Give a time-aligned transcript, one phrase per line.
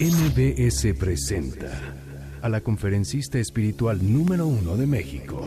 [0.00, 1.70] MBS presenta
[2.42, 5.46] a la conferencista espiritual número uno de México,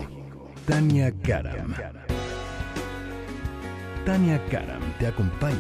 [0.66, 1.73] Tania Karam.
[4.05, 5.57] Tania Karam te acompaña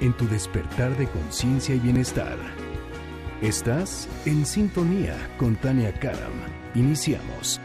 [0.00, 2.38] en tu despertar de conciencia y bienestar.
[3.42, 6.32] Estás en sintonía con Tania Karam.
[6.74, 7.60] Iniciamos.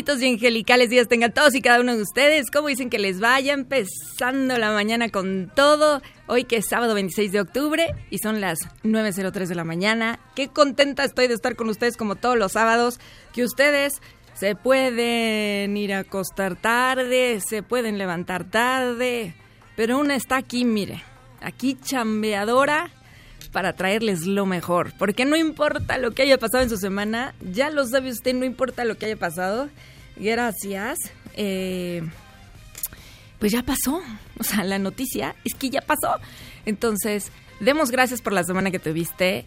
[0.00, 2.50] Y angelicales días tengan todos y cada uno de ustedes.
[2.50, 3.52] ¿Cómo dicen que les vaya?
[3.52, 6.00] Empezando la mañana con todo.
[6.26, 10.18] Hoy que es sábado 26 de octubre y son las 9.03 de la mañana.
[10.34, 12.98] Qué contenta estoy de estar con ustedes como todos los sábados.
[13.34, 14.00] Que ustedes
[14.32, 19.34] se pueden ir a acostar tarde, se pueden levantar tarde.
[19.76, 21.02] Pero una está aquí, mire.
[21.42, 22.90] Aquí chambeadora
[23.48, 24.92] para traerles lo mejor.
[24.98, 28.44] Porque no importa lo que haya pasado en su semana, ya lo sabe usted, no
[28.44, 29.68] importa lo que haya pasado.
[30.16, 30.98] Gracias.
[31.34, 32.02] Eh,
[33.38, 34.02] pues ya pasó.
[34.38, 36.20] O sea, la noticia es que ya pasó.
[36.66, 39.46] Entonces, demos gracias por la semana que tuviste.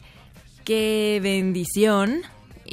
[0.65, 2.23] Qué bendición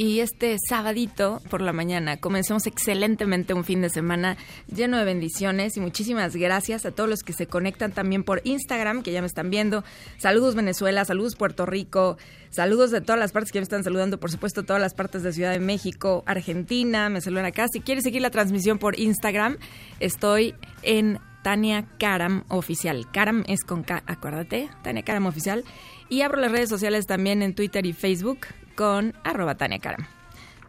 [0.01, 4.38] y este sabadito por la mañana comencemos excelentemente un fin de semana
[4.75, 9.03] lleno de bendiciones y muchísimas gracias a todos los que se conectan también por Instagram,
[9.03, 9.84] que ya me están viendo.
[10.16, 12.16] Saludos Venezuela, saludos Puerto Rico,
[12.49, 15.34] saludos de todas las partes que me están saludando, por supuesto todas las partes de
[15.34, 17.66] Ciudad de México, Argentina, me saludan acá.
[17.71, 19.59] Si quieres seguir la transmisión por Instagram,
[19.99, 23.06] estoy en Tania Karam Oficial.
[23.12, 25.62] Karam es con K, acuérdate, Tania Karam Oficial.
[26.09, 28.47] Y abro las redes sociales también en Twitter y Facebook
[28.80, 30.06] con arroba Tania Karam.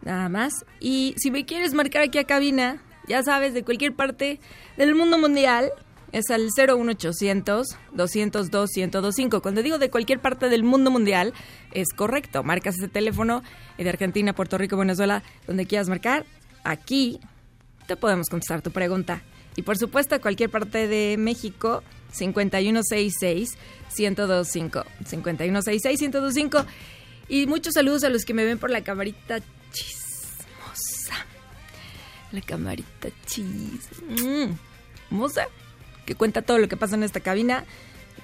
[0.02, 0.66] Nada más.
[0.80, 4.38] Y si me quieres marcar aquí a cabina, ya sabes, de cualquier parte
[4.76, 5.72] del mundo mundial,
[6.12, 9.40] es al 01800 202 1025.
[9.40, 11.32] Cuando digo de cualquier parte del mundo mundial,
[11.72, 12.42] es correcto.
[12.42, 13.42] Marcas ese teléfono
[13.78, 16.26] de Argentina, Puerto Rico, Venezuela, donde quieras marcar.
[16.64, 17.18] Aquí
[17.86, 19.22] te podemos contestar tu pregunta.
[19.56, 23.56] Y por supuesto, cualquier parte de México, 5166
[23.96, 24.84] 1025.
[25.06, 26.66] 5166 1025.
[27.28, 29.38] Y muchos saludos a los que me ven por la camarita
[29.72, 31.14] chismosa.
[32.32, 34.58] La camarita chismosa.
[36.06, 37.64] Que cuenta todo lo que pasa en esta cabina.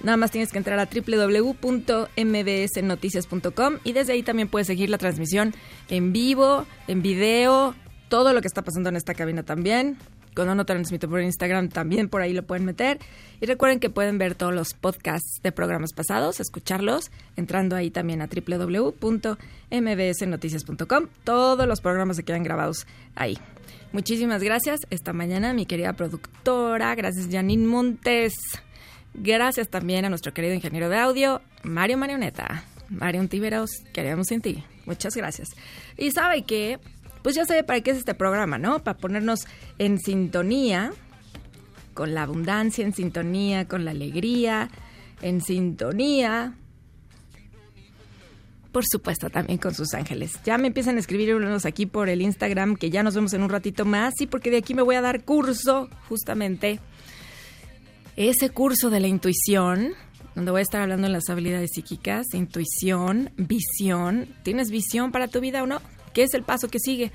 [0.01, 5.53] Nada más tienes que entrar a www.mbsnoticias.com y desde ahí también puedes seguir la transmisión
[5.89, 7.75] en vivo, en video,
[8.07, 9.97] todo lo que está pasando en esta cabina también
[10.39, 12.97] cuando no transmito por Instagram, también por ahí lo pueden meter.
[13.41, 18.21] Y recuerden que pueden ver todos los podcasts de programas pasados, escucharlos, entrando ahí también
[18.21, 21.07] a www.mbsnoticias.com.
[21.25, 23.37] Todos los programas se quedan grabados ahí.
[23.91, 26.95] Muchísimas gracias esta mañana, mi querida productora.
[26.95, 28.35] Gracias, Janine Montes.
[29.13, 32.63] Gracias también a nuestro querido ingeniero de audio, Mario Marioneta.
[32.87, 34.63] Mario Tiberos, queremos en ti.
[34.85, 35.49] Muchas gracias.
[35.97, 36.79] Y sabe que
[37.21, 38.83] pues ya sabe para qué es este programa, ¿no?
[38.83, 39.41] Para ponernos
[39.77, 40.91] en sintonía
[41.93, 44.69] con la abundancia, en sintonía con la alegría,
[45.21, 46.53] en sintonía,
[48.71, 50.39] por supuesto, también con sus ángeles.
[50.45, 53.43] Ya me empiezan a escribir unos aquí por el Instagram, que ya nos vemos en
[53.43, 56.79] un ratito más, sí, porque de aquí me voy a dar curso, justamente,
[58.15, 59.93] ese curso de la intuición,
[60.35, 64.27] donde voy a estar hablando de las habilidades psíquicas, intuición, visión.
[64.43, 65.81] ¿Tienes visión para tu vida o no?
[66.13, 67.11] ¿Qué es el paso que sigue?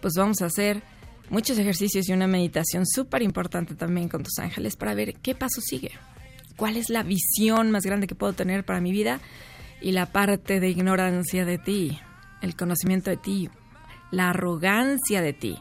[0.00, 0.82] Pues vamos a hacer
[1.30, 5.60] muchos ejercicios y una meditación súper importante también con tus ángeles para ver qué paso
[5.60, 5.92] sigue.
[6.56, 9.20] ¿Cuál es la visión más grande que puedo tener para mi vida?
[9.80, 11.98] Y la parte de ignorancia de ti,
[12.42, 13.50] el conocimiento de ti,
[14.10, 15.58] la arrogancia de ti.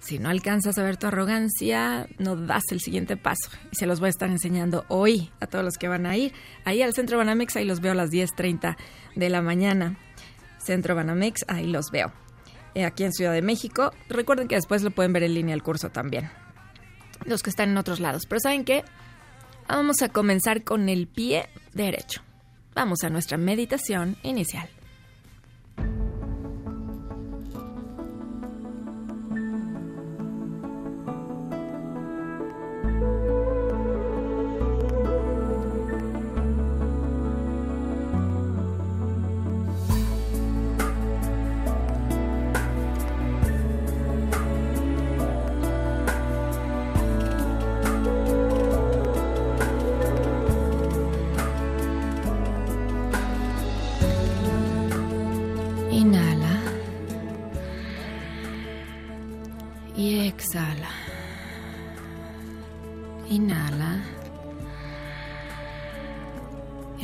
[0.00, 3.50] Si no alcanzas a ver tu arrogancia, no das el siguiente paso.
[3.70, 6.32] Y se los voy a estar enseñando hoy a todos los que van a ir
[6.64, 7.56] ahí al centro Banamex.
[7.56, 8.76] Ahí los veo a las 10.30
[9.14, 9.98] de la mañana.
[10.60, 12.12] Centro Banamex, ahí los veo.
[12.74, 13.92] Eh, aquí en Ciudad de México.
[14.08, 16.30] Recuerden que después lo pueden ver en línea el curso también.
[17.24, 18.26] Los que están en otros lados.
[18.26, 18.84] Pero ¿saben qué?
[19.68, 22.22] Vamos a comenzar con el pie derecho.
[22.74, 24.68] Vamos a nuestra meditación inicial.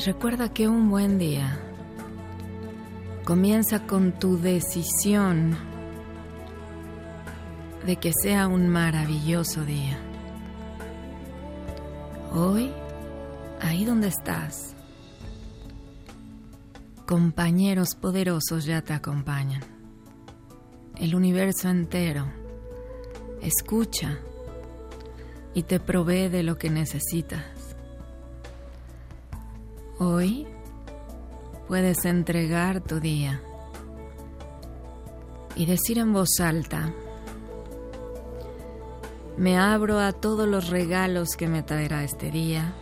[0.06, 1.58] Recuerda que un buen día
[3.24, 5.58] comienza con tu decisión
[7.84, 9.98] de que sea un maravilloso día.
[12.32, 12.70] Hoy,
[13.60, 14.76] ahí donde estás,
[17.04, 19.62] compañeros poderosos ya te acompañan.
[20.94, 22.26] El universo entero
[23.42, 24.20] escucha
[25.52, 27.55] y te provee de lo que necesitas.
[29.98, 30.46] Hoy
[31.68, 33.40] puedes entregar tu día
[35.54, 36.92] y decir en voz alta,
[39.38, 42.74] me abro a todos los regalos que me traerá este día.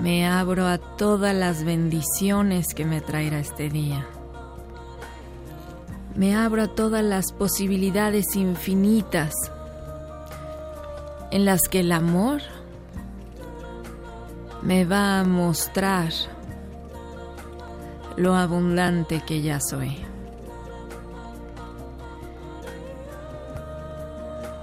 [0.00, 4.06] Me abro a todas las bendiciones que me traerá este día.
[6.14, 9.34] Me abro a todas las posibilidades infinitas
[11.30, 12.40] en las que el amor
[14.66, 16.12] me va a mostrar
[18.16, 19.96] lo abundante que ya soy.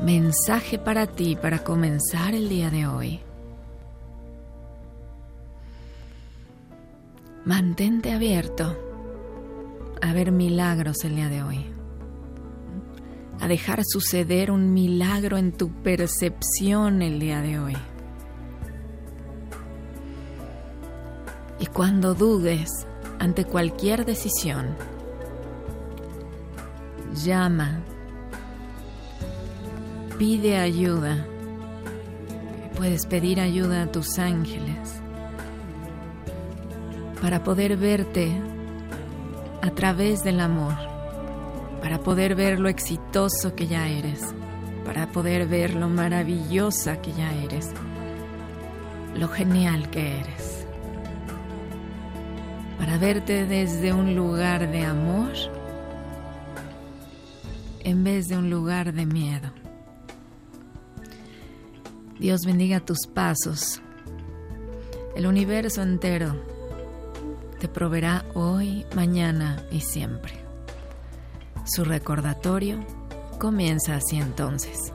[0.02, 3.22] Mensaje para ti para comenzar el día de hoy.
[7.46, 8.78] Mantente abierto
[10.02, 11.66] a ver milagros el día de hoy.
[13.40, 17.78] A dejar suceder un milagro en tu percepción el día de hoy.
[21.64, 22.86] Y cuando dudes
[23.20, 24.76] ante cualquier decisión,
[27.24, 27.80] llama,
[30.20, 31.26] pide ayuda.
[32.76, 35.02] Puedes pedir ayuda a tus ángeles
[37.22, 38.30] para poder verte
[39.62, 40.76] a través del amor,
[41.82, 44.36] para poder ver lo exitoso que ya eres,
[44.84, 47.72] para poder ver lo maravillosa que ya eres,
[49.16, 50.53] lo genial que eres
[52.84, 55.32] para verte desde un lugar de amor
[57.80, 59.54] en vez de un lugar de miedo.
[62.20, 63.82] Dios bendiga tus pasos.
[65.16, 66.36] El universo entero
[67.62, 70.34] te proveerá hoy, mañana y siempre.
[71.64, 72.86] Su recordatorio
[73.40, 74.92] comienza así entonces.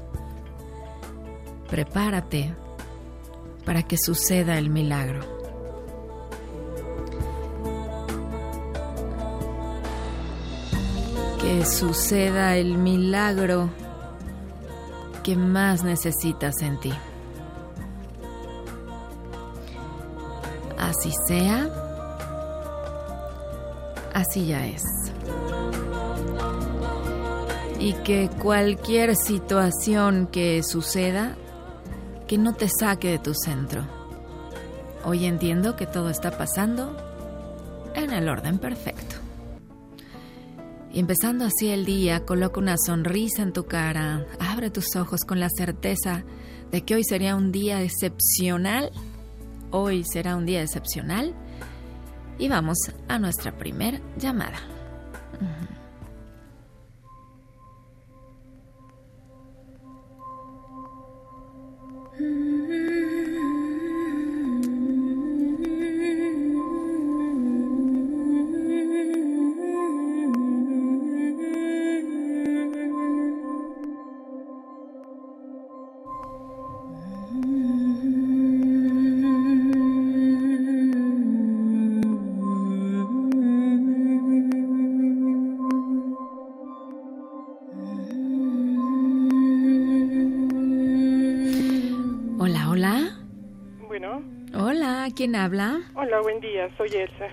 [1.71, 2.55] Prepárate
[3.65, 5.38] para que suceda el milagro.
[11.49, 13.71] Que suceda el milagro
[15.23, 16.93] que más necesitas en ti.
[20.79, 21.71] Así sea,
[24.13, 24.85] así ya es.
[27.81, 31.35] Y que cualquier situación que suceda,
[32.27, 33.87] que no te saque de tu centro.
[35.03, 36.95] Hoy entiendo que todo está pasando
[37.95, 39.08] en el orden perfecto.
[40.93, 45.39] Y empezando así el día, coloca una sonrisa en tu cara, abre tus ojos con
[45.39, 46.25] la certeza
[46.71, 48.91] de que hoy sería un día excepcional.
[49.71, 51.35] Hoy será un día excepcional.
[52.39, 52.79] Y vamos
[53.09, 54.59] a nuestra primera llamada.
[95.19, 95.81] ¿Quién habla?
[95.97, 97.27] Hola, buen día, soy Elsa.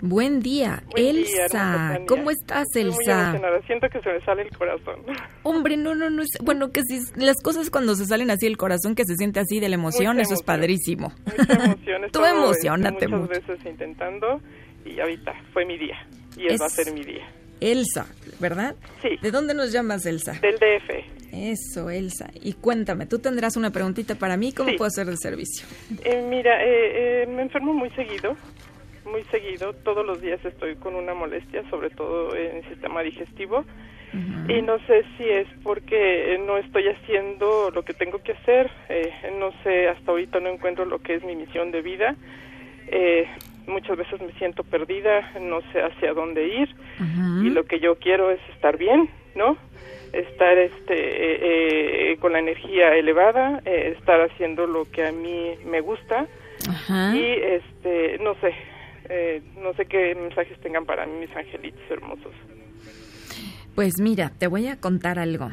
[0.00, 1.98] Buen día, Elsa.
[2.06, 3.32] ¿Cómo estás, Elsa?
[3.32, 5.00] Muy Siento que se me sale el corazón.
[5.42, 6.22] Hombre, no, no, no.
[6.22, 9.40] Es, bueno, que si las cosas cuando se salen así el corazón, que se siente
[9.40, 11.12] así de la emoción, eso es padrísimo.
[11.36, 12.02] Mucha emoción.
[12.12, 14.40] Tú emocionate muchas veces intentando
[14.84, 15.96] y ahorita fue mi día.
[16.36, 17.26] Y él va a ser mi día.
[17.60, 18.06] Elsa,
[18.38, 18.74] ¿verdad?
[19.02, 19.16] Sí.
[19.22, 20.32] ¿De dónde nos llamas, Elsa?
[20.40, 21.32] Del DF.
[21.32, 22.30] Eso, Elsa.
[22.42, 25.66] Y cuéntame, tú tendrás una preguntita para mí, ¿cómo puedo hacer el servicio?
[26.04, 28.36] Eh, mira, eh, eh, me enfermo muy seguido
[29.06, 33.64] muy seguido, todos los días estoy con una molestia, sobre todo en el sistema digestivo.
[34.48, 39.12] Y no sé si es porque no estoy haciendo lo que tengo que hacer, eh,
[39.38, 42.16] no sé, hasta ahorita no encuentro lo que es mi misión de vida.
[43.66, 46.68] Eh, muchas veces me siento perdida, no sé hacia dónde ir
[47.42, 49.56] y lo que yo quiero es estar bien, ¿no?
[50.12, 56.26] Estar este eh, con la energía elevada, estar haciendo lo que a mí me gusta
[57.14, 58.54] y este no sé,
[59.08, 62.32] eh, no sé qué mensajes tengan para mí mis angelitos hermosos.
[63.74, 65.50] Pues mira, te voy a contar algo.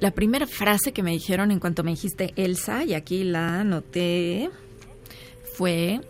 [0.00, 4.48] La primera frase que me dijeron en cuanto me dijiste Elsa, y aquí la anoté,
[5.56, 6.00] fue,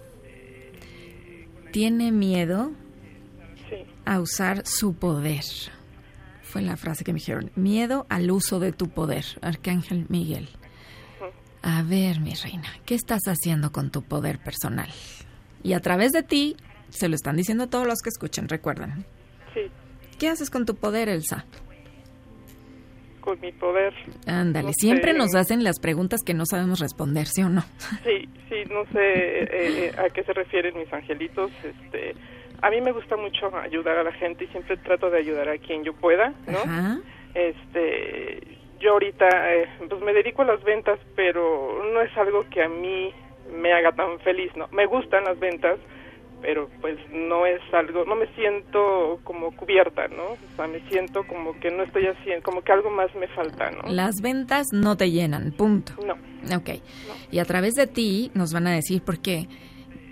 [1.79, 2.73] tiene miedo
[4.05, 5.45] a usar su poder.
[6.43, 10.49] Fue la frase que me dijeron, miedo al uso de tu poder, Arcángel Miguel.
[11.63, 14.91] A ver, mi reina, ¿qué estás haciendo con tu poder personal?
[15.63, 16.57] Y a través de ti,
[16.89, 19.07] se lo están diciendo todos los que escuchen, recuerden.
[19.55, 19.71] Sí.
[20.19, 21.45] ¿Qué haces con tu poder, Elsa?
[23.29, 23.93] Con mi poder.
[24.27, 27.61] Ándale, siempre nos hacen las preguntas que no sabemos responder, ¿sí o no?
[28.03, 31.51] Sí, sí, no sé eh, eh, a qué se refieren mis angelitos.
[31.63, 32.15] Este,
[32.63, 35.59] a mí me gusta mucho ayudar a la gente y siempre trato de ayudar a
[35.59, 37.03] quien yo pueda, ¿no?
[37.35, 38.41] Este,
[38.81, 42.69] yo ahorita eh, pues me dedico a las ventas, pero no es algo que a
[42.71, 43.13] mí
[43.53, 44.69] me haga tan feliz, ¿no?
[44.69, 45.79] Me gustan las ventas,
[46.41, 50.33] pero pues no es algo, no me siento como cubierta, ¿no?
[50.33, 53.71] O sea, me siento como que no estoy haciendo, como que algo más me falta,
[53.71, 53.91] ¿no?
[53.91, 55.93] Las ventas no te llenan, punto.
[56.07, 56.15] No.
[56.57, 56.81] Ok.
[57.31, 59.49] Y a través de ti nos van a decir por qué.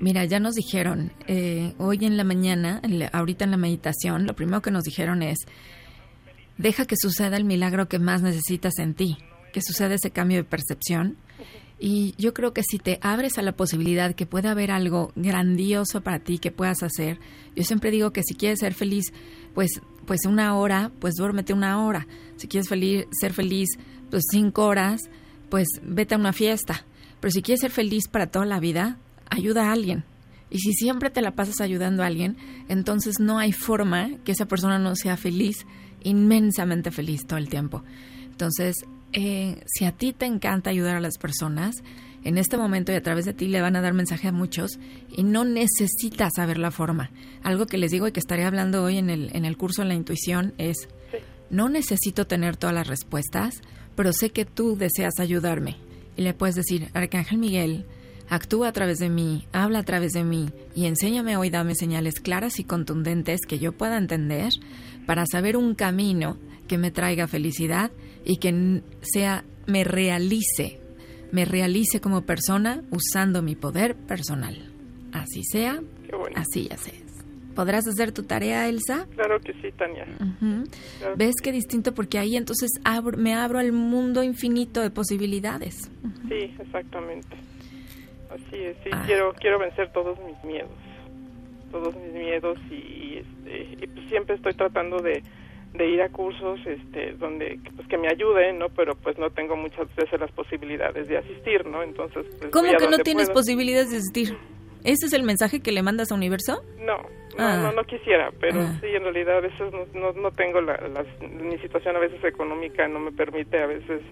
[0.01, 4.61] Mira, ya nos dijeron, eh, hoy en la mañana, ahorita en la meditación, lo primero
[4.61, 5.39] que nos dijeron es,
[6.59, 9.17] deja que suceda el milagro que más necesitas en ti,
[9.53, 11.17] que suceda ese cambio de percepción
[11.79, 16.01] y yo creo que si te abres a la posibilidad que pueda haber algo grandioso
[16.01, 17.19] para ti que puedas hacer,
[17.55, 19.13] yo siempre digo que si quieres ser feliz,
[19.55, 22.07] pues, pues una hora, pues duérmete una hora.
[22.37, 23.69] Si quieres feliz, ser feliz,
[24.11, 25.03] pues cinco horas,
[25.51, 26.87] pues vete a una fiesta.
[27.21, 30.05] Pero si quieres ser feliz para toda la vida, ayuda a alguien.
[30.49, 32.37] Y si siempre te la pasas ayudando a alguien,
[32.69, 35.67] entonces no hay forma que esa persona no sea feliz,
[36.03, 37.83] inmensamente feliz todo el tiempo.
[38.31, 38.77] Entonces,
[39.17, 41.83] eh, si a ti te encanta ayudar a las personas,
[42.23, 44.79] en este momento y a través de ti le van a dar mensaje a muchos
[45.09, 47.11] y no necesitas saber la forma.
[47.43, 49.89] Algo que les digo y que estaré hablando hoy en el, en el curso de
[49.89, 50.89] la intuición es,
[51.49, 53.63] no necesito tener todas las respuestas,
[53.95, 55.77] pero sé que tú deseas ayudarme.
[56.15, 57.87] Y le puedes decir, Arcángel Miguel,
[58.29, 62.21] actúa a través de mí, habla a través de mí y enséñame hoy, dame señales
[62.21, 64.53] claras y contundentes que yo pueda entender
[65.07, 66.37] para saber un camino
[66.69, 67.91] que me traiga felicidad
[68.27, 70.81] y que sea me realice,
[71.33, 74.71] me realice como persona usando mi poder personal.
[75.13, 75.81] Así sea,
[76.35, 77.07] así ya sea.
[77.55, 79.07] ¿Podrás hacer tu tarea, Elsa?
[79.15, 80.07] Claro que sí, Tania.
[81.17, 81.95] ¿Ves qué distinto?
[81.95, 82.71] Porque ahí entonces
[83.17, 85.91] me abro al mundo infinito de posibilidades.
[86.29, 87.35] Sí, exactamente.
[88.29, 89.03] Así es, sí, ah.
[89.07, 90.71] quiero, quiero vencer todos mis miedos.
[91.73, 95.23] Todos mis miedos y, este, y pues siempre estoy tratando de,
[95.77, 99.57] de ir a cursos este donde pues que me ayuden no pero pues no tengo
[99.57, 103.97] muchas veces las posibilidades de asistir no entonces pues, cómo que no tienes posibilidades de
[103.99, 104.37] asistir
[104.85, 106.97] ese es el mensaje que le mandas a Universo no
[107.37, 107.73] no no, ah.
[107.75, 108.79] no, quisiera pero ah.
[108.81, 110.79] sí en realidad a veces no, no, tengo la,
[111.21, 114.03] mi situación a veces económica no me permite a veces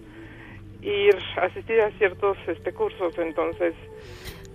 [0.81, 3.73] ir a asistir a ciertos este cursos entonces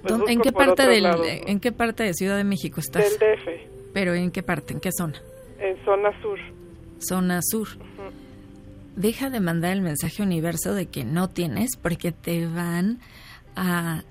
[0.02, 1.06] pues, ¿En qué parte del
[1.46, 3.18] en qué parte de Ciudad de México estás?
[3.18, 3.92] Del DF.
[3.92, 4.72] Pero ¿en qué parte?
[4.72, 5.20] ¿En qué zona?
[5.58, 6.38] En zona sur
[7.00, 7.68] zona sur.
[8.96, 13.00] Deja de mandar el mensaje universo de que no tienes porque te van
[13.56, 14.02] a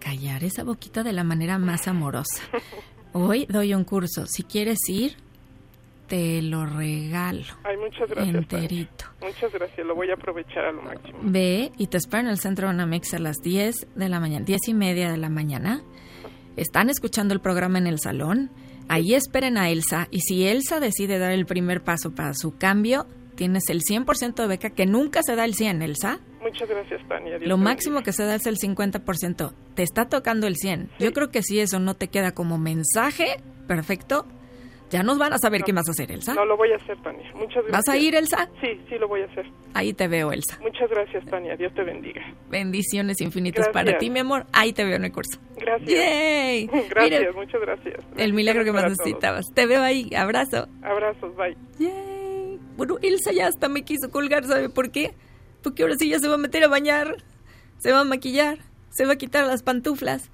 [0.00, 2.42] callar esa boquita de la manera más amorosa.
[3.12, 4.26] Hoy doy un curso.
[4.26, 5.16] Si quieres ir,
[6.06, 7.44] te lo regalo.
[7.64, 8.34] Ay, muchas gracias.
[8.34, 9.04] Enterito.
[9.22, 11.18] Muchas gracias, lo voy a aprovechar a lo máximo.
[11.22, 14.44] Ve y te espero en el centro de Anamex a las 10 de la mañana,
[14.44, 15.82] 10 y media de la mañana.
[16.56, 18.50] Están escuchando el programa en el salón
[18.88, 23.06] Ahí esperen a Elsa y si Elsa decide dar el primer paso para su cambio,
[23.34, 26.20] tienes el 100% de beca que nunca se da el 100, Elsa.
[26.40, 27.38] Muchas gracias, Tania.
[27.40, 29.52] Lo máximo que se da es el 50%.
[29.74, 30.90] Te está tocando el 100.
[31.00, 34.26] Yo creo que si eso no te queda como mensaje, Perfecto.
[34.90, 36.34] Ya nos van a saber qué vas a hacer, Elsa.
[36.34, 37.28] No lo voy a hacer, Tania.
[37.34, 37.72] Muchas gracias.
[37.72, 38.48] ¿Vas a ir, Elsa?
[38.60, 39.46] Sí, sí lo voy a hacer.
[39.74, 40.58] Ahí te veo, Elsa.
[40.60, 41.56] Muchas gracias, Tania.
[41.56, 42.22] Dios te bendiga.
[42.48, 44.46] Bendiciones infinitas para ti, mi amor.
[44.52, 45.40] Ahí te veo en el curso.
[45.56, 45.90] Gracias.
[45.90, 46.66] ¡Yay!
[46.90, 48.04] Gracias, muchas gracias.
[48.16, 49.46] El milagro que más necesitabas.
[49.54, 50.08] Te veo ahí.
[50.14, 50.68] Abrazo.
[50.82, 51.56] Abrazos, bye.
[51.78, 52.60] ¡Yay!
[52.76, 55.14] Bueno, Elsa ya hasta me quiso colgar, ¿sabe por qué?
[55.62, 57.16] Porque ahora sí ya se va a meter a bañar,
[57.78, 58.58] se va a maquillar,
[58.90, 60.30] se va a quitar las pantuflas.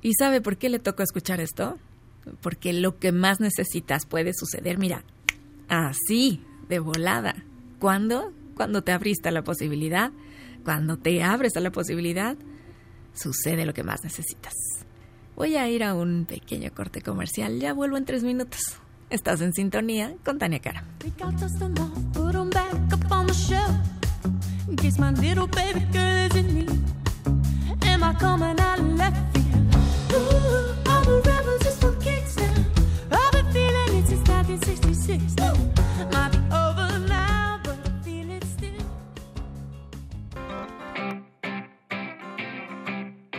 [0.00, 1.78] ¿Y sabe por qué le tocó escuchar esto?
[2.40, 5.04] Porque lo que más necesitas puede suceder, mira,
[5.68, 7.34] así, de volada.
[7.78, 8.32] ¿Cuándo?
[8.54, 10.12] Cuando te abriste a la posibilidad,
[10.64, 12.36] cuando te abres a la posibilidad,
[13.14, 14.54] sucede lo que más necesitas.
[15.34, 18.60] Voy a ir a un pequeño corte comercial, ya vuelvo en tres minutos.
[19.10, 20.84] Estás en sintonía con Tania Cara.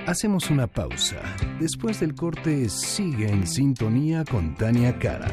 [0.06, 1.16] Hacemos una pausa.
[1.60, 5.32] Después del corte, sigue en sintonía con Tania Karam.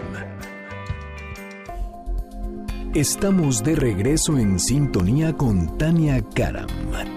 [2.94, 6.66] Estamos de regreso en sintonía con Tania Karam.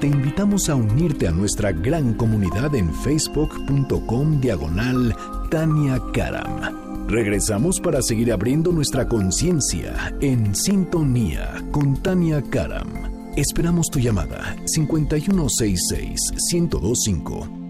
[0.02, 5.16] Te invitamos a unirte a nuestra gran comunidad en facebook.com diagonal
[5.50, 6.83] Tania Karam.
[7.08, 12.88] Regresamos para seguir abriendo nuestra conciencia en sintonía con Tania Karam.
[13.36, 16.20] Esperamos tu llamada 5166
[16.54, 17.64] 1025.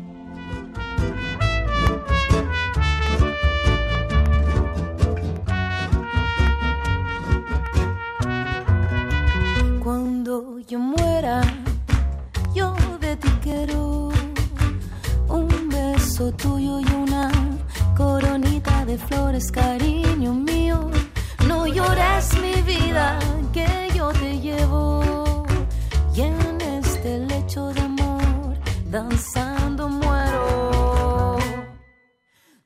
[28.93, 31.37] Danzando muero.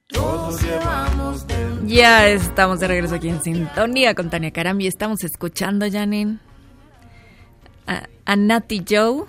[0.07, 1.87] Todos llevamos dentro.
[1.87, 6.39] Ya estamos de regreso aquí en sintonía con Tania Caram y estamos escuchando, Janine,
[7.87, 9.23] a, a Nati Joe,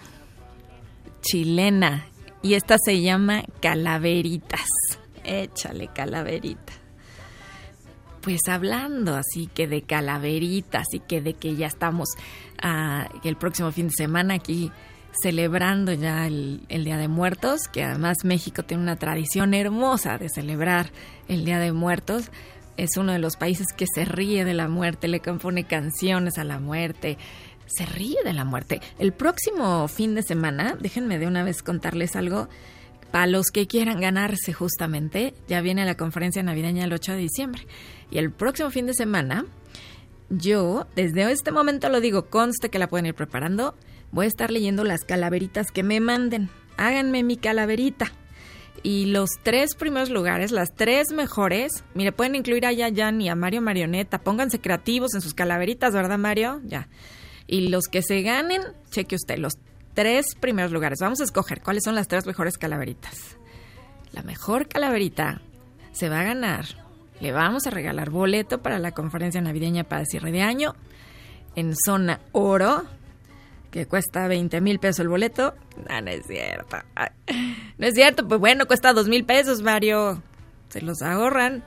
[1.22, 2.08] chilena,
[2.42, 4.66] y esta se llama Calaveritas.
[5.22, 6.72] Échale calaverita.
[8.22, 12.08] Pues hablando así que de calaveritas y que de que ya estamos
[12.60, 14.72] ah, el próximo fin de semana aquí
[15.22, 20.90] celebrando ya el, Día de Muertos, que además México tiene una tradición hermosa de celebrar
[21.28, 22.30] el Día de Muertos.
[22.76, 26.44] Es uno de los países que se ríe de la muerte, le compone canciones a
[26.44, 27.18] la muerte,
[27.66, 28.80] se ríe de la muerte.
[28.98, 32.48] El próximo fin de semana, déjenme de una vez contarles algo,
[33.10, 37.66] para los que quieran ganarse justamente, ya viene la conferencia navideña el 8 de diciembre.
[38.10, 39.46] Y el próximo fin de semana,
[40.28, 43.74] yo, desde este momento lo digo, conste que la pueden ir preparando,
[44.12, 46.50] voy a estar leyendo las calaveritas que me manden.
[46.76, 48.12] Háganme mi calaverita.
[48.82, 53.34] Y los tres primeros lugares, las tres mejores, mire, pueden incluir a Yayan y a
[53.34, 54.18] Mario Marioneta.
[54.18, 56.60] Pónganse creativos en sus calaveritas, ¿verdad, Mario?
[56.64, 56.88] Ya.
[57.48, 59.54] Y los que se ganen, cheque usted, los
[59.94, 61.00] tres primeros lugares.
[61.00, 63.36] Vamos a escoger cuáles son las tres mejores calaveritas.
[64.12, 65.40] La mejor calaverita
[65.90, 66.66] se va a ganar.
[67.20, 70.76] Le vamos a regalar boleto para la conferencia navideña para cierre de año
[71.58, 72.84] en zona oro,
[73.70, 75.54] que cuesta 20 mil pesos el boleto.
[75.88, 76.78] No, no es cierto.
[77.78, 80.22] No es cierto, pues bueno, cuesta 2 mil pesos, Mario.
[80.68, 81.64] Se los ahorran.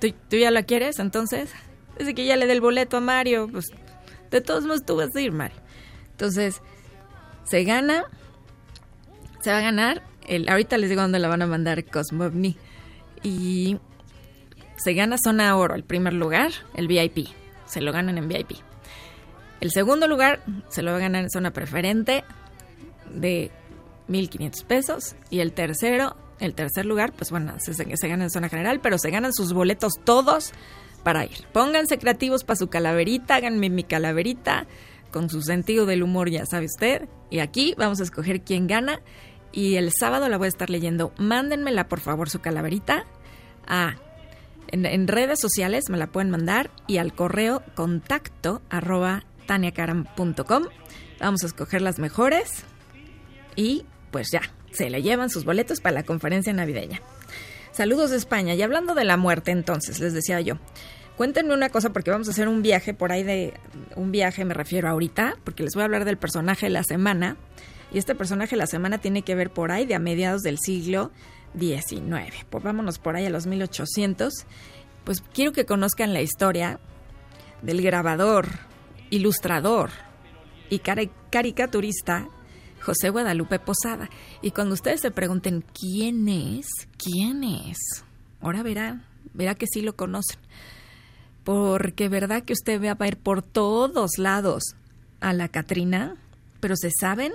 [0.00, 1.52] ¿Tú, ¿Tú, ya la quieres entonces?
[1.96, 3.66] Desde que ya le dé el boleto a Mario, pues
[4.32, 5.56] de todos modos tú vas a ir, Mario.
[6.10, 6.60] Entonces,
[7.44, 8.04] se gana,
[9.42, 12.56] se va a ganar, el, ahorita les digo dónde la van a mandar Cosmovni.
[13.22, 13.78] Y
[14.76, 17.28] se gana zona oro, el primer lugar, el VIP.
[17.66, 18.58] Se lo ganan en VIP.
[19.62, 22.24] El segundo lugar se lo va a ganar en zona preferente
[23.14, 23.52] de
[24.08, 25.14] 1.500 pesos.
[25.30, 28.98] Y el tercero, el tercer lugar, pues bueno, se, se gana en zona general, pero
[28.98, 30.50] se ganan sus boletos todos
[31.04, 31.46] para ir.
[31.52, 34.66] Pónganse creativos para su calaverita, háganme mi calaverita
[35.12, 37.08] con su sentido del humor, ya sabe usted.
[37.30, 39.00] Y aquí vamos a escoger quién gana.
[39.52, 41.12] Y el sábado la voy a estar leyendo.
[41.18, 43.06] Mándenmela, por favor, su calaverita
[44.66, 50.64] en, en, redes sociales me la pueden mandar y al correo contacto arroba taniacaram.com.
[51.20, 52.64] Vamos a escoger las mejores
[53.56, 57.00] y pues ya, se le llevan sus boletos para la conferencia navideña.
[57.72, 58.54] Saludos de España.
[58.54, 60.58] Y hablando de la muerte, entonces, les decía yo,
[61.16, 63.54] cuéntenme una cosa porque vamos a hacer un viaje por ahí de
[63.96, 67.36] un viaje, me refiero ahorita, porque les voy a hablar del personaje de la semana.
[67.90, 70.58] Y este personaje de la semana tiene que ver por ahí de a mediados del
[70.58, 71.10] siglo
[71.58, 72.44] XIX.
[72.48, 74.32] Pues vámonos por ahí a los 1800.
[75.04, 76.78] Pues quiero que conozcan la historia
[77.62, 78.48] del grabador,
[79.12, 79.90] ilustrador
[80.70, 82.28] y caricaturista
[82.80, 84.08] José Guadalupe Posada.
[84.40, 87.76] Y cuando ustedes se pregunten quién es, quién es,
[88.40, 90.40] ahora verá, verá que sí lo conocen.
[91.44, 94.62] Porque verdad que usted va a ver por todos lados
[95.20, 96.16] a la Catrina,
[96.60, 97.32] pero se saben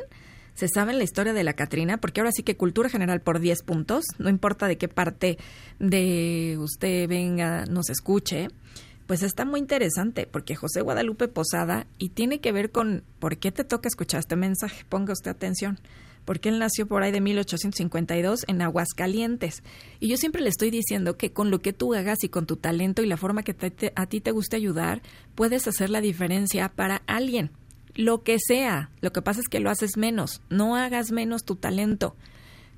[0.55, 3.61] se sabe la historia de la Catrina, porque ahora sí que cultura general por 10
[3.61, 5.37] puntos, no importa de qué parte
[5.77, 8.47] de usted venga, nos escuche,
[9.07, 13.51] pues está muy interesante, porque José Guadalupe Posada, y tiene que ver con por qué
[13.51, 15.79] te toca escuchar este mensaje, ponga usted atención,
[16.25, 19.63] porque él nació por ahí de 1852 en Aguascalientes.
[20.01, 22.57] Y yo siempre le estoy diciendo que con lo que tú hagas y con tu
[22.57, 23.55] talento y la forma que
[23.95, 25.01] a ti te guste ayudar,
[25.35, 27.51] puedes hacer la diferencia para alguien
[27.97, 28.91] lo que sea.
[29.01, 30.41] Lo que pasa es que lo haces menos.
[30.49, 32.15] No hagas menos tu talento.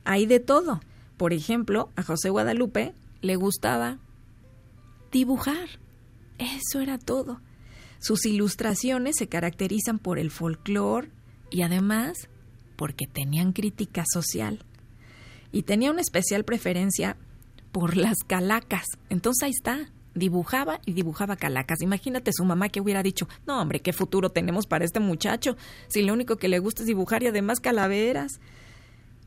[0.06, 0.82] Hay de todo.
[1.18, 3.98] Por ejemplo, a José Guadalupe le gustaba
[5.12, 5.68] dibujar.
[6.40, 7.42] Eso era todo.
[8.00, 11.12] Sus ilustraciones se caracterizan por el folclore
[11.52, 12.30] y además
[12.76, 14.66] porque tenían crítica social.
[15.52, 17.18] Y tenía una especial preferencia
[17.72, 18.86] por las calacas.
[19.10, 21.82] Entonces ahí está dibujaba y dibujaba calacas.
[21.82, 25.56] Imagínate su mamá que hubiera dicho, no hombre, qué futuro tenemos para este muchacho,
[25.88, 28.40] si lo único que le gusta es dibujar y además calaveras.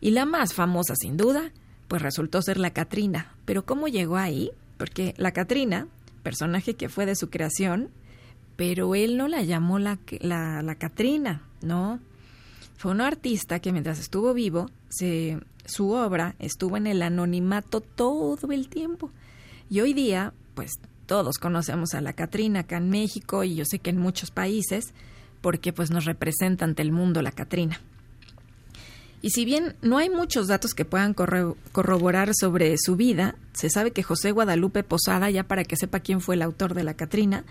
[0.01, 1.53] Y la más famosa, sin duda,
[1.89, 3.35] pues resultó ser la Catrina.
[3.45, 4.51] Pero ¿cómo llegó ahí?
[4.77, 5.89] Porque la Catrina,
[6.23, 7.91] personaje que fue de su creación,
[8.57, 12.01] pero él no la llamó la, la, la Catrina, no.
[12.77, 18.51] Fue un artista que mientras estuvo vivo, se, su obra estuvo en el anonimato todo
[18.53, 19.11] el tiempo.
[19.71, 20.73] Y hoy día, pues
[21.07, 24.93] todos conocemos a la Catrina acá en México y yo sé que en muchos países,
[25.41, 27.81] porque pues nos representa ante el mundo la Catrina.
[29.23, 33.93] Y si bien no hay muchos datos que puedan corroborar sobre su vida, se sabe
[33.93, 37.45] que José Guadalupe Posada, ya para que sepa quién fue el autor de la Catrina,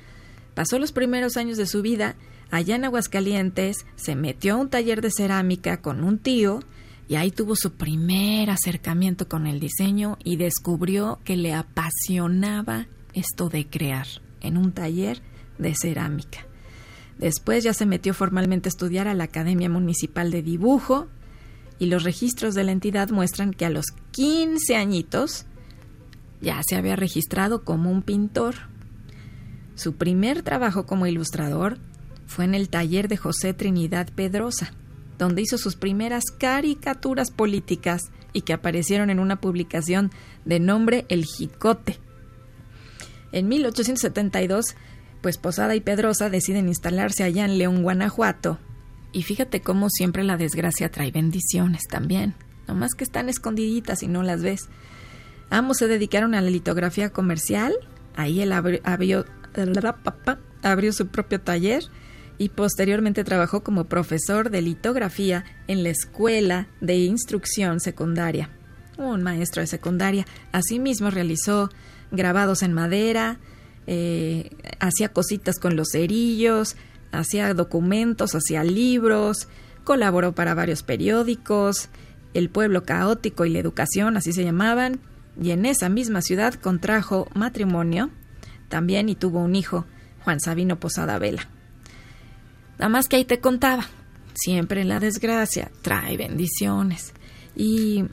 [0.54, 2.16] pasó los primeros años de su vida
[2.52, 6.60] allá en Aguascalientes, se metió a un taller de cerámica con un tío
[7.08, 13.48] y ahí tuvo su primer acercamiento con el diseño y descubrió que le apasionaba esto
[13.48, 14.08] de crear
[14.42, 15.22] en un taller
[15.58, 16.46] de cerámica.
[17.18, 21.08] Después ya se metió formalmente a estudiar a la Academia Municipal de Dibujo
[21.82, 25.48] y los registros de la entidad muestran que a los 15 añitos
[26.40, 28.54] ya se había registrado como un pintor.
[29.74, 31.80] Su primer trabajo como ilustrador
[32.28, 34.74] fue en el taller de José Trinidad Pedrosa,
[35.18, 40.12] donde hizo sus primeras caricaturas políticas y que aparecieron en una publicación
[40.46, 41.98] de nombre El Jicote.
[43.32, 44.76] En 1872,
[45.24, 48.60] pues Posada y Pedrosa deciden instalarse allá en León, Guanajuato.
[49.14, 52.34] Y fíjate cómo siempre la desgracia trae bendiciones también,
[52.68, 54.70] nomás que están escondiditas y no las ves.
[55.50, 57.74] Ambos se dedicaron a la litografía comercial,
[58.16, 59.26] ahí él abrió,
[60.64, 61.84] abrió su propio taller
[62.38, 68.50] y posteriormente trabajó como profesor de litografía en la Escuela de Instrucción Secundaria.
[68.98, 70.26] Un maestro de secundaria.
[70.52, 71.70] Asimismo realizó
[72.12, 73.40] grabados en madera,
[73.88, 76.78] eh, hacía cositas con los cerillos,
[77.12, 79.48] hacía documentos, hacía libros,
[79.84, 81.90] colaboró para varios periódicos,
[82.34, 85.00] El Pueblo Caótico y la Educación, así se llamaban,
[85.42, 88.10] y en esa misma ciudad contrajo matrimonio
[88.70, 89.86] también y tuvo un hijo,
[90.24, 91.48] Juan Sabino Posada Vela.
[92.80, 93.86] Nada más que ahí te contaba.
[94.34, 97.14] Siempre la desgracia trae bendiciones.
[97.56, 98.06] Y,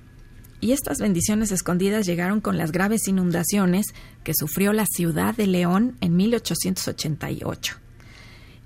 [0.60, 3.86] y estas bendiciones escondidas llegaron con las graves inundaciones
[4.24, 7.76] que sufrió la ciudad de León en 1888.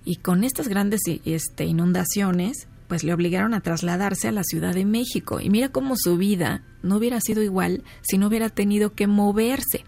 [0.05, 4.85] Y con estas grandes este, inundaciones, pues le obligaron a trasladarse a la Ciudad de
[4.85, 5.41] México.
[5.41, 9.85] Y mira cómo su vida no hubiera sido igual si no hubiera tenido que moverse.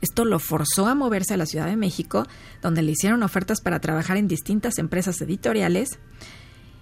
[0.00, 2.26] Esto lo forzó a moverse a la Ciudad de México,
[2.62, 5.98] donde le hicieron ofertas para trabajar en distintas empresas editoriales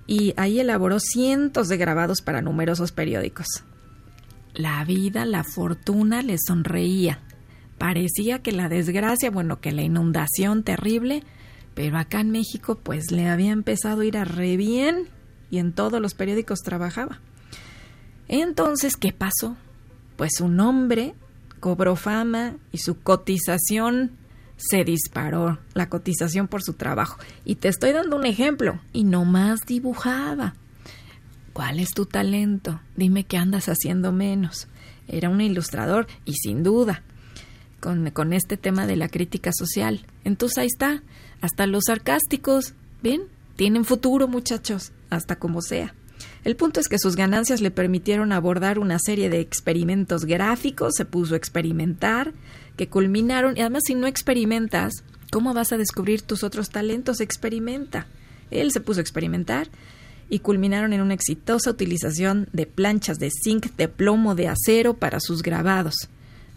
[0.06, 3.46] y ahí elaboró cientos de grabados para numerosos periódicos.
[4.54, 7.20] La vida, la fortuna le sonreía.
[7.78, 11.22] Parecía que la desgracia, bueno, que la inundación terrible,
[11.76, 15.10] pero acá en México pues le había empezado a ir a re bien
[15.50, 17.20] y en todos los periódicos trabajaba.
[18.28, 19.58] Entonces, ¿qué pasó?
[20.16, 21.14] Pues un hombre
[21.60, 24.12] cobró fama y su cotización
[24.56, 27.18] se disparó, la cotización por su trabajo.
[27.44, 30.54] Y te estoy dando un ejemplo, y no más dibujaba.
[31.52, 32.80] ¿Cuál es tu talento?
[32.96, 34.66] Dime qué andas haciendo menos.
[35.08, 37.02] Era un ilustrador y sin duda,
[37.80, 40.06] con, con este tema de la crítica social.
[40.24, 41.02] Entonces ahí está,
[41.40, 43.22] hasta los sarcásticos, ¿ven?
[43.56, 45.94] Tienen futuro muchachos, hasta como sea.
[46.44, 51.04] El punto es que sus ganancias le permitieron abordar una serie de experimentos gráficos, se
[51.04, 52.32] puso a experimentar,
[52.76, 54.92] que culminaron, y además si no experimentas,
[55.32, 57.20] ¿cómo vas a descubrir tus otros talentos?
[57.20, 58.06] Experimenta.
[58.50, 59.68] Él se puso a experimentar
[60.28, 65.20] y culminaron en una exitosa utilización de planchas de zinc, de plomo, de acero para
[65.20, 66.08] sus grabados.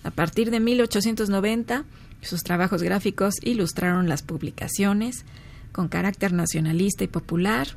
[0.03, 1.83] A partir de 1890,
[2.21, 5.25] sus trabajos gráficos ilustraron las publicaciones
[5.71, 7.67] con carácter nacionalista y popular.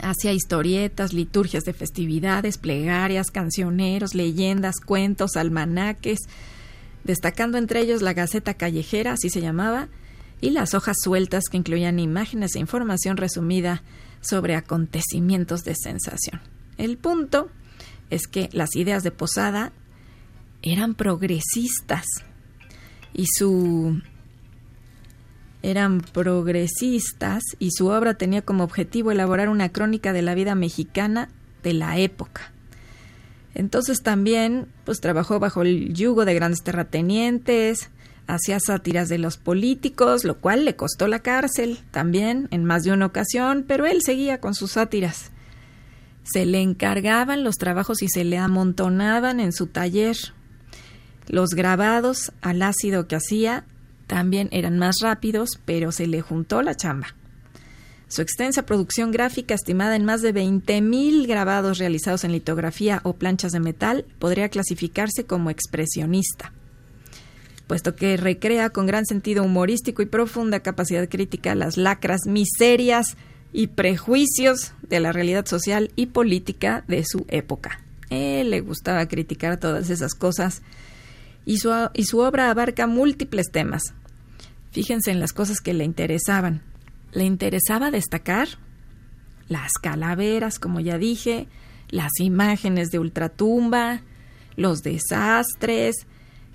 [0.00, 6.20] Hacía historietas, liturgias de festividades, plegarias, cancioneros, leyendas, cuentos, almanaques,
[7.04, 9.88] destacando entre ellos la Gaceta Callejera, así se llamaba,
[10.40, 13.82] y las hojas sueltas que incluían imágenes e información resumida
[14.20, 16.40] sobre acontecimientos de sensación.
[16.76, 17.50] El punto
[18.10, 19.72] es que las ideas de Posada
[20.62, 22.04] eran progresistas
[23.14, 24.00] y su
[25.62, 31.30] eran progresistas y su obra tenía como objetivo elaborar una crónica de la vida mexicana
[31.62, 32.52] de la época.
[33.54, 37.88] Entonces también pues trabajó bajo el yugo de grandes terratenientes,
[38.26, 42.92] hacía sátiras de los políticos, lo cual le costó la cárcel también en más de
[42.92, 45.30] una ocasión, pero él seguía con sus sátiras.
[46.24, 50.16] Se le encargaban los trabajos y se le amontonaban en su taller.
[51.28, 53.64] Los grabados al ácido que hacía
[54.06, 57.08] también eran más rápidos, pero se le juntó la chamba.
[58.08, 63.52] Su extensa producción gráfica, estimada en más de 20.000 grabados realizados en litografía o planchas
[63.52, 66.52] de metal, podría clasificarse como expresionista
[67.66, 73.16] puesto que recrea con gran sentido humorístico y profunda capacidad crítica las lacras, miserias
[73.52, 77.80] y prejuicios de la realidad social y política de su época.
[78.10, 80.62] él le gustaba criticar todas esas cosas
[81.44, 83.94] y su, y su obra abarca múltiples temas.
[84.70, 86.62] Fíjense en las cosas que le interesaban.
[87.12, 88.48] Le interesaba destacar
[89.48, 91.48] las calaveras, como ya dije,
[91.90, 94.02] las imágenes de ultratumba,
[94.56, 96.06] los desastres,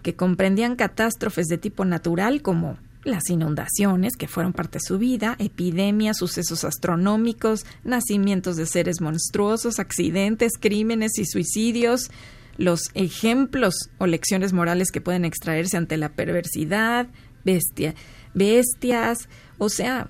[0.02, 5.36] que comprendían catástrofes de tipo natural como las inundaciones, que fueron parte de su vida,
[5.40, 12.12] epidemias, sucesos astronómicos, nacimientos de seres monstruosos, accidentes, crímenes y suicidios,
[12.60, 17.08] los ejemplos o lecciones morales que pueden extraerse ante la perversidad,
[17.46, 17.96] bestia,
[18.34, 20.10] bestias, o sea,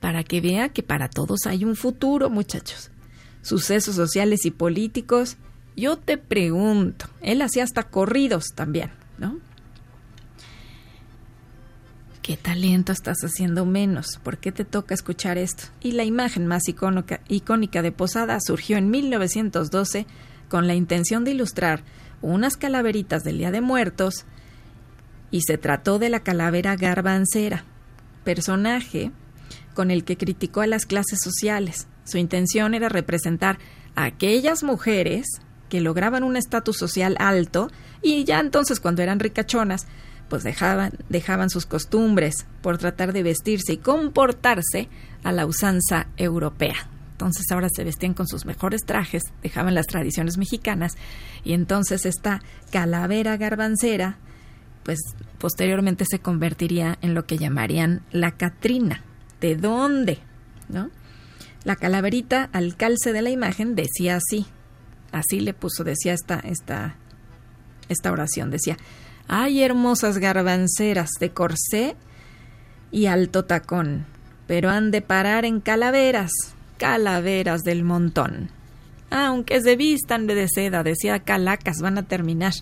[0.00, 2.90] para que vea que para todos hay un futuro, muchachos.
[3.42, 5.36] Sucesos sociales y políticos.
[5.76, 9.38] Yo te pregunto, él hacía hasta corridos también ¿no?
[12.22, 14.20] ¿Qué talento estás haciendo menos?
[14.22, 15.64] ¿Por qué te toca escuchar esto?
[15.80, 20.06] Y la imagen más icónica, icónica de Posada surgió en 1912
[20.52, 21.82] con la intención de ilustrar
[22.20, 24.26] unas calaveritas del Día de Muertos
[25.30, 27.64] y se trató de la calavera garbancera,
[28.22, 29.12] personaje
[29.72, 31.86] con el que criticó a las clases sociales.
[32.04, 33.58] Su intención era representar
[33.94, 35.26] a aquellas mujeres
[35.70, 37.70] que lograban un estatus social alto
[38.02, 39.86] y ya entonces cuando eran ricachonas,
[40.28, 44.90] pues dejaban, dejaban sus costumbres por tratar de vestirse y comportarse
[45.24, 46.91] a la usanza europea.
[47.22, 50.96] Entonces ahora se vestían con sus mejores trajes, dejaban las tradiciones mexicanas
[51.44, 54.18] y entonces esta calavera garbancera,
[54.82, 54.98] pues
[55.38, 59.04] posteriormente se convertiría en lo que llamarían la Catrina.
[59.40, 60.18] ¿De dónde?
[60.68, 60.90] ¿No?
[61.64, 64.46] La calaverita al calce de la imagen decía así,
[65.12, 66.96] Así le puso, decía esta, esta,
[67.90, 68.78] esta oración, decía,
[69.28, 71.96] hay hermosas garbanceras de corsé
[72.90, 74.06] y alto tacón,
[74.46, 76.32] pero han de parar en calaveras,
[76.82, 78.50] calaveras del montón.
[79.08, 82.54] Aunque se vistan de seda, decía calacas, van a terminar.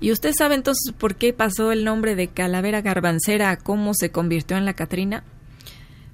[0.00, 4.10] ¿Y usted sabe entonces por qué pasó el nombre de calavera garbancera a cómo se
[4.10, 5.24] convirtió en la Catrina?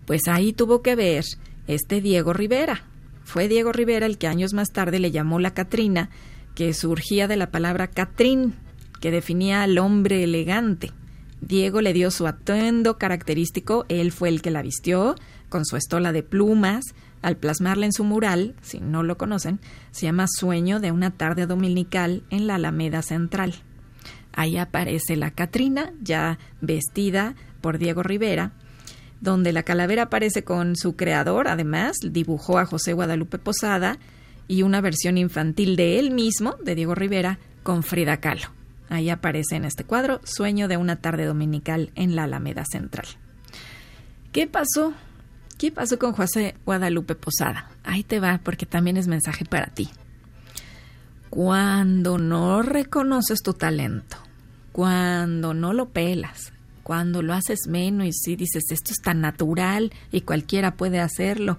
[0.07, 1.25] Pues ahí tuvo que ver
[1.69, 2.83] este Diego Rivera,
[3.23, 6.11] fue Diego Rivera el que años más tarde le llamó la Catrina,
[6.57, 8.55] que surgía de la palabra Catrín,
[9.01, 10.91] que definía al hombre elegante.
[11.41, 15.15] Diego le dio su atuendo característico, él fue el que la vistió,
[15.49, 16.87] con su estola de plumas,
[17.23, 21.47] al plasmarla en su mural, si no lo conocen, se llama Sueño de una tarde
[21.47, 23.55] dominical en la Alameda Central.
[24.33, 28.53] Ahí aparece la Catrina, ya vestida por Diego Rivera,
[29.21, 33.99] donde la calavera aparece con su creador, además, dibujó a José Guadalupe Posada
[34.49, 38.49] y una versión infantil de él mismo, de Diego Rivera, con Frida Kahlo.
[38.89, 43.07] Ahí aparece en este cuadro Sueño de una tarde dominical en la Alameda Central.
[44.33, 44.95] ¿Qué pasó?
[45.61, 47.69] ¿Qué pasó con José Guadalupe Posada?
[47.85, 49.91] Ahí te va, porque también es mensaje para ti.
[51.29, 54.17] Cuando no reconoces tu talento,
[54.73, 59.93] cuando no lo pelas, cuando lo haces menos y si dices esto es tan natural
[60.11, 61.59] y cualquiera puede hacerlo,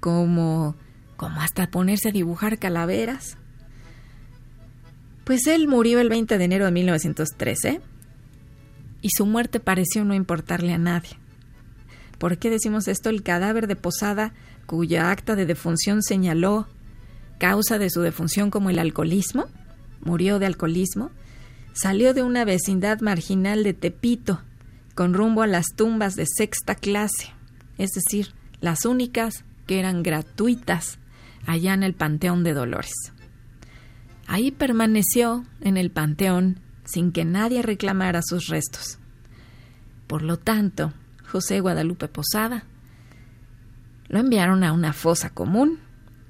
[0.00, 0.74] como
[1.18, 3.36] como hasta ponerse a dibujar calaveras.
[5.24, 7.82] Pues él murió el 20 de enero de 1913
[9.02, 11.18] y su muerte pareció no importarle a nadie.
[12.18, 13.10] ¿Por qué decimos esto?
[13.10, 14.32] El cadáver de Posada,
[14.66, 16.68] cuya acta de defunción señaló
[17.38, 19.46] causa de su defunción como el alcoholismo,
[20.00, 21.10] murió de alcoholismo,
[21.72, 24.40] salió de una vecindad marginal de Tepito,
[24.94, 27.32] con rumbo a las tumbas de sexta clase,
[27.78, 30.98] es decir, las únicas que eran gratuitas
[31.46, 32.94] allá en el Panteón de Dolores.
[34.26, 38.98] Ahí permaneció en el Panteón sin que nadie reclamara sus restos.
[40.06, 40.92] Por lo tanto,
[41.34, 42.62] José Guadalupe Posada
[44.06, 45.80] lo enviaron a una fosa común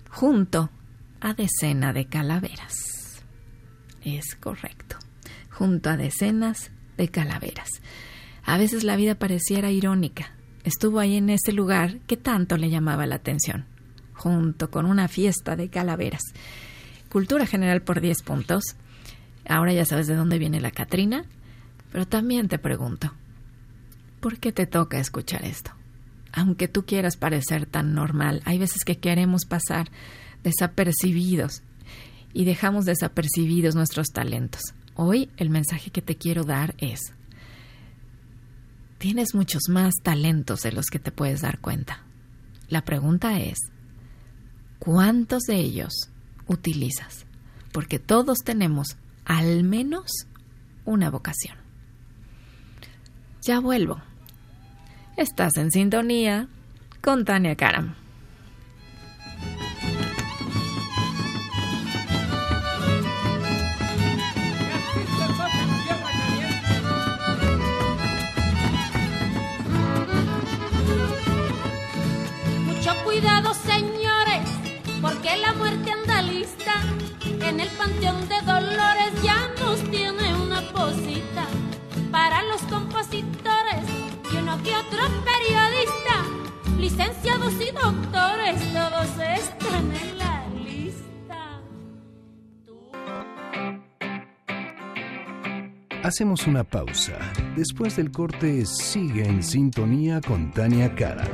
[0.09, 0.71] junto
[1.21, 3.23] a decena de calaveras.
[4.03, 4.97] Es correcto,
[5.51, 7.69] junto a decenas de calaveras.
[8.47, 10.31] A veces la vida pareciera irónica.
[10.64, 13.67] Estuvo ahí en ese lugar que tanto le llamaba la atención,
[14.14, 16.23] junto con una fiesta de calaveras.
[17.11, 18.64] Cultura general por 10 puntos.
[19.47, 21.27] Ahora ya sabes de dónde viene la Catrina,
[21.93, 23.12] pero también te pregunto,
[24.25, 25.73] ¿por qué te toca escuchar esto?
[26.33, 29.91] Aunque tú quieras parecer tan normal, hay veces que queremos pasar
[30.43, 31.63] desapercibidos
[32.33, 34.63] y dejamos desapercibidos nuestros talentos.
[34.95, 37.01] Hoy el mensaje que te quiero dar es,
[38.97, 42.03] tienes muchos más talentos de los que te puedes dar cuenta.
[42.71, 43.59] La pregunta es,
[44.79, 45.93] ¿cuántos de ellos
[46.47, 47.27] utilizas?
[47.73, 50.07] Porque todos tenemos al menos
[50.87, 51.59] una vocación.
[53.43, 54.01] Ya vuelvo.
[55.16, 56.48] Estás en sintonía
[57.00, 57.94] con Tania Karam.
[72.66, 74.48] Mucho cuidado, señores,
[75.00, 76.72] porque la muerte anda lista.
[77.40, 81.46] En el panteón de Dolores ya nos tiene una posita
[82.11, 83.54] para los compositores
[84.64, 86.24] que otro periodista,
[86.79, 91.61] licenciados y doctores, todos están en la lista.
[96.03, 97.18] Hacemos una pausa.
[97.57, 101.29] Después del corte, sigue en sintonía con Tania Karam.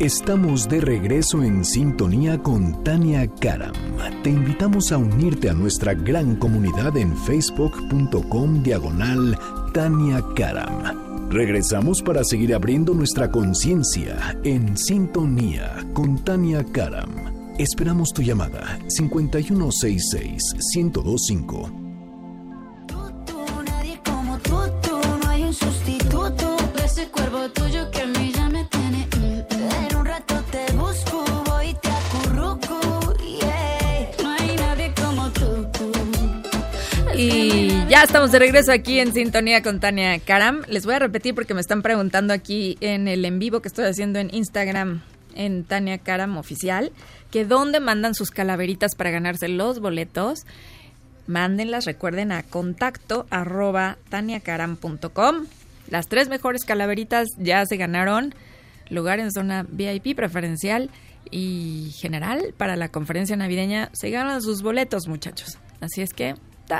[0.00, 3.74] Estamos de regreso en sintonía con Tania Karam.
[4.24, 9.38] Te invitamos a unirte a nuestra gran comunidad en facebook.com diagonal
[9.72, 11.30] Tania Karam.
[11.30, 17.08] Regresamos para seguir abriendo nuestra conciencia en sintonía con Tania Karam.
[17.58, 20.42] Esperamos tu llamada 5166
[20.76, 21.81] 1025
[37.92, 40.62] ya estamos de regreso aquí en sintonía con Tania Karam.
[40.66, 43.84] Les voy a repetir porque me están preguntando aquí en el en vivo que estoy
[43.84, 45.02] haciendo en Instagram
[45.34, 46.90] en Tania Karam oficial
[47.30, 50.46] que dónde mandan sus calaveritas para ganarse los boletos.
[51.26, 55.44] Mándenlas, recuerden a contacto arroba taniacaram.com.
[55.90, 58.34] Las tres mejores calaveritas ya se ganaron
[58.88, 60.88] lugar en zona VIP preferencial
[61.30, 63.90] y general para la conferencia navideña.
[63.92, 65.58] Se ganan sus boletos, muchachos.
[65.82, 66.36] Así es que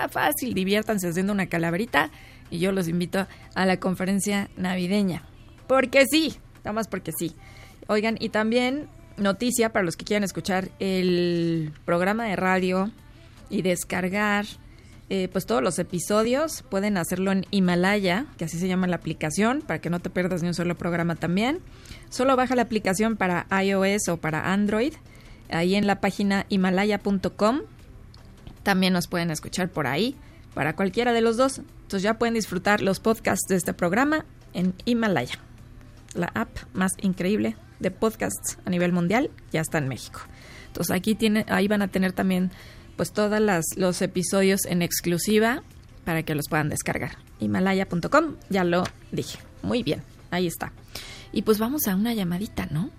[0.09, 2.11] fácil, diviértanse haciendo una calaverita
[2.51, 5.23] y yo los invito a la conferencia navideña.
[5.67, 7.35] Porque sí, nada más porque sí.
[7.87, 12.91] Oigan, y también noticia para los que quieran escuchar el programa de radio
[13.51, 14.47] y descargar
[15.15, 19.61] eh, pues todos los episodios pueden hacerlo en Himalaya, que así se llama la aplicación,
[19.61, 21.59] para que no te pierdas ni un solo programa también.
[22.09, 24.95] Solo baja la aplicación para iOS o para Android,
[25.51, 27.61] ahí en la página himalaya.com.
[28.63, 30.17] También nos pueden escuchar por ahí,
[30.55, 31.59] para cualquiera de los dos.
[31.59, 35.39] Entonces ya pueden disfrutar los podcasts de este programa en Himalaya,
[36.15, 40.21] la app más increíble de podcasts a nivel mundial, ya está en México.
[40.69, 42.51] Entonces aquí tiene, ahí van a tener también
[42.97, 43.41] pues todos
[43.77, 45.63] los episodios en exclusiva
[46.05, 47.17] para que los puedan descargar.
[47.41, 49.39] Himalaya.com, ya lo dije.
[49.63, 50.73] Muy bien, ahí está.
[51.33, 52.91] Y pues vamos a una llamadita, ¿no?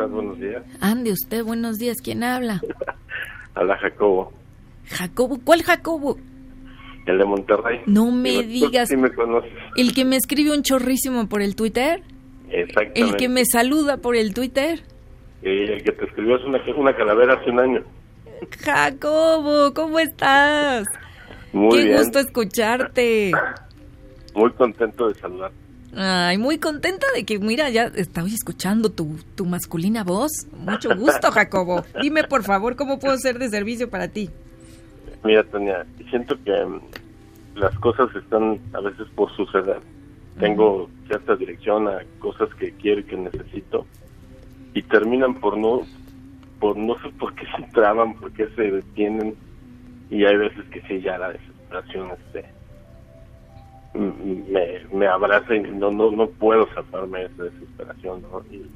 [0.00, 0.10] Estás?
[0.10, 0.62] Buenos días.
[0.80, 1.98] Ande usted, buenos días.
[2.02, 2.60] ¿Quién habla?
[3.56, 4.32] Hola, Jacobo.
[4.86, 6.18] Jacobo, ¿cuál Jacobo?
[7.06, 7.80] El de Monterrey.
[7.86, 8.88] No me digas.
[8.88, 9.50] Sí me conoces.
[9.76, 12.02] ¿El que me escribe un chorrísimo por el Twitter?
[12.50, 13.00] Exactamente.
[13.00, 14.80] ¿El que me saluda por el Twitter?
[15.42, 17.82] El que te escribió es una, una calavera hace un año.
[18.60, 20.84] Jacobo, ¿cómo estás?
[21.52, 21.98] Muy Qué bien.
[21.98, 23.32] gusto escucharte.
[24.34, 25.50] Muy contento de saludar.
[25.96, 30.30] Ay, muy contenta de que, mira, ya estoy escuchando tu, tu masculina voz.
[30.56, 31.84] Mucho gusto, Jacobo.
[32.00, 34.30] Dime, por favor, ¿cómo puedo ser de servicio para ti?
[35.24, 36.80] Mira, Tania, siento que mm,
[37.56, 39.80] las cosas están a veces por suceder.
[40.38, 43.84] Tengo cierta dirección a cosas que quiero y que necesito
[44.74, 45.82] y terminan por no,
[46.58, 49.34] por no sé por qué se traban, por qué se detienen
[50.08, 52.59] y hay veces que sí ya la desesperación este
[53.94, 58.42] me, me abraza y no, no no puedo zafarme de esa desesperación, ¿no?
[58.50, 58.66] Y,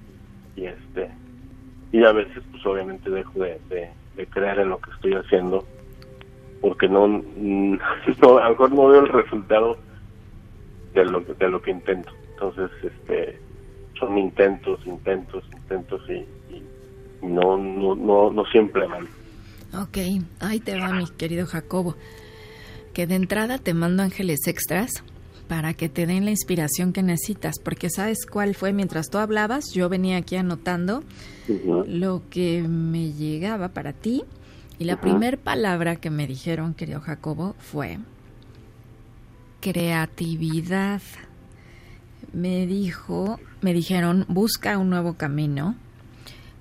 [0.56, 1.10] este
[1.92, 3.58] y a veces pues obviamente dejo de,
[4.16, 5.64] de, creer en lo que estoy haciendo
[6.60, 9.76] porque no, no a lo mejor no veo el resultado
[10.94, 13.38] de lo de lo que intento entonces este
[13.98, 16.62] son intentos intentos intentos y, y
[17.22, 19.08] no, no no no siempre van
[19.76, 19.98] Ok,
[20.38, 21.96] ahí te va, mi querido Jacobo.
[22.94, 25.02] Que de entrada te mando ángeles extras
[25.48, 29.72] para que te den la inspiración que necesitas, porque sabes cuál fue mientras tú hablabas,
[29.74, 31.02] yo venía aquí anotando
[31.86, 34.24] lo que me llegaba para ti
[34.78, 35.02] y la Ujú.
[35.02, 37.98] primer palabra que me dijeron, querido Jacobo, fue
[39.60, 41.02] creatividad.
[42.32, 45.76] Me dijo, me dijeron, busca un nuevo camino.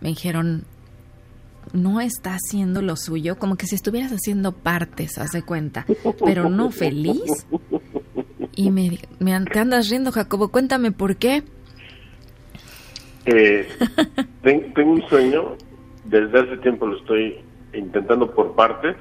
[0.01, 0.65] Me dijeron,
[1.73, 5.85] no está haciendo lo suyo, como que si estuvieras haciendo partes, haz de cuenta,
[6.23, 7.47] pero no feliz.
[8.55, 11.43] Y me, me te andas riendo, Jacobo, cuéntame por qué.
[13.25, 13.67] Eh,
[14.43, 15.55] ten- tengo un sueño,
[16.05, 17.37] desde hace tiempo lo estoy
[17.73, 18.95] intentando por partes,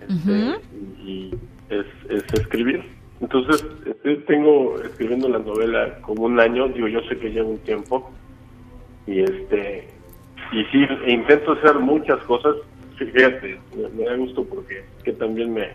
[0.00, 0.58] este,
[1.04, 1.30] y
[1.68, 2.82] es, es escribir.
[3.20, 7.58] Entonces, este, tengo escribiendo la novela como un año, digo, yo sé que lleva un
[7.58, 8.10] tiempo,
[9.06, 9.88] y este
[10.60, 12.54] y sí, intento hacer muchas cosas,
[12.96, 15.68] fíjate, me, me da gusto porque que también me,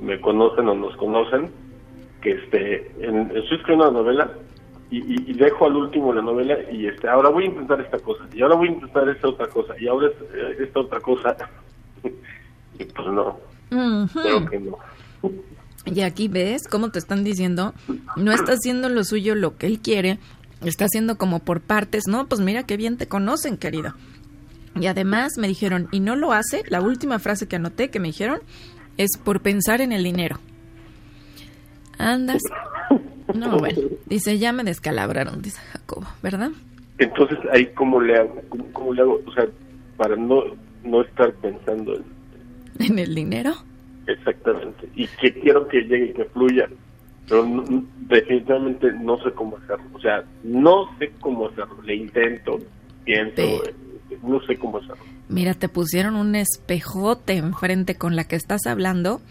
[0.00, 1.50] me conocen o nos conocen,
[2.22, 4.30] que este en, estoy escribiendo una novela
[4.90, 7.98] y, y- y dejo al último la novela y este ahora voy a intentar esta
[7.98, 11.36] cosa y ahora voy a intentar esta otra cosa y ahora eh, esta otra cosa.
[12.78, 13.38] Y pues no
[14.22, 14.78] creo que no.
[15.84, 17.74] Y aquí ves cómo te están diciendo,
[18.16, 20.18] no está haciendo lo suyo lo que él quiere,
[20.68, 22.26] está haciendo como por partes, ¿no?
[22.26, 23.94] Pues mira qué bien te conocen, querido.
[24.78, 28.08] Y además me dijeron, y no lo hace, la última frase que anoté que me
[28.08, 28.40] dijeron
[28.96, 30.38] es por pensar en el dinero.
[31.98, 32.42] Andas.
[33.34, 36.50] No, bueno, dice, ya me descalabraron, dice Jacobo, ¿verdad?
[37.00, 39.46] entonces ahí cómo le hago cómo, cómo le hago o sea
[39.96, 40.44] para no
[40.84, 42.04] no estar pensando en
[42.78, 43.52] En el dinero.
[44.06, 44.88] Exactamente.
[44.94, 46.68] Y que quiero que llegue y que fluya.
[47.30, 49.84] Pero no- definitivamente no sé cómo hacerlo.
[49.94, 51.80] O sea, no sé cómo hacerlo.
[51.82, 52.58] Le intento,
[53.04, 53.74] pienso, eh,
[54.22, 54.96] no sé cómo hacerlo.
[55.28, 59.22] Mira, te pusieron un espejote enfrente con la que estás hablando.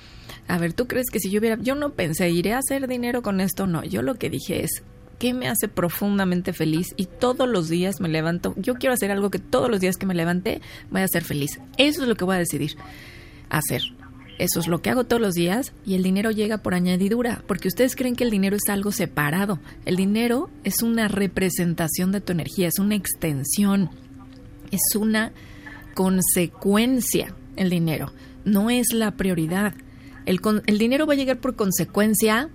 [0.47, 1.57] A ver, ¿tú crees que si yo hubiera...
[1.61, 3.67] Yo no pensé, ¿iré a hacer dinero con esto?
[3.67, 4.81] No, yo lo que dije es,
[5.19, 6.93] ¿qué me hace profundamente feliz?
[6.95, 8.53] Y todos los días me levanto.
[8.55, 11.59] Yo quiero hacer algo que todos los días que me levante voy a ser feliz.
[11.77, 12.77] Eso es lo que voy a decidir
[13.49, 13.81] hacer.
[14.39, 17.67] Eso es lo que hago todos los días y el dinero llega por añadidura, porque
[17.67, 19.59] ustedes creen que el dinero es algo separado.
[19.85, 23.89] El dinero es una representación de tu energía, es una extensión,
[24.71, 25.31] es una
[25.93, 28.11] consecuencia el dinero,
[28.45, 29.73] no es la prioridad.
[30.25, 32.49] El, con- el dinero va a llegar por consecuencia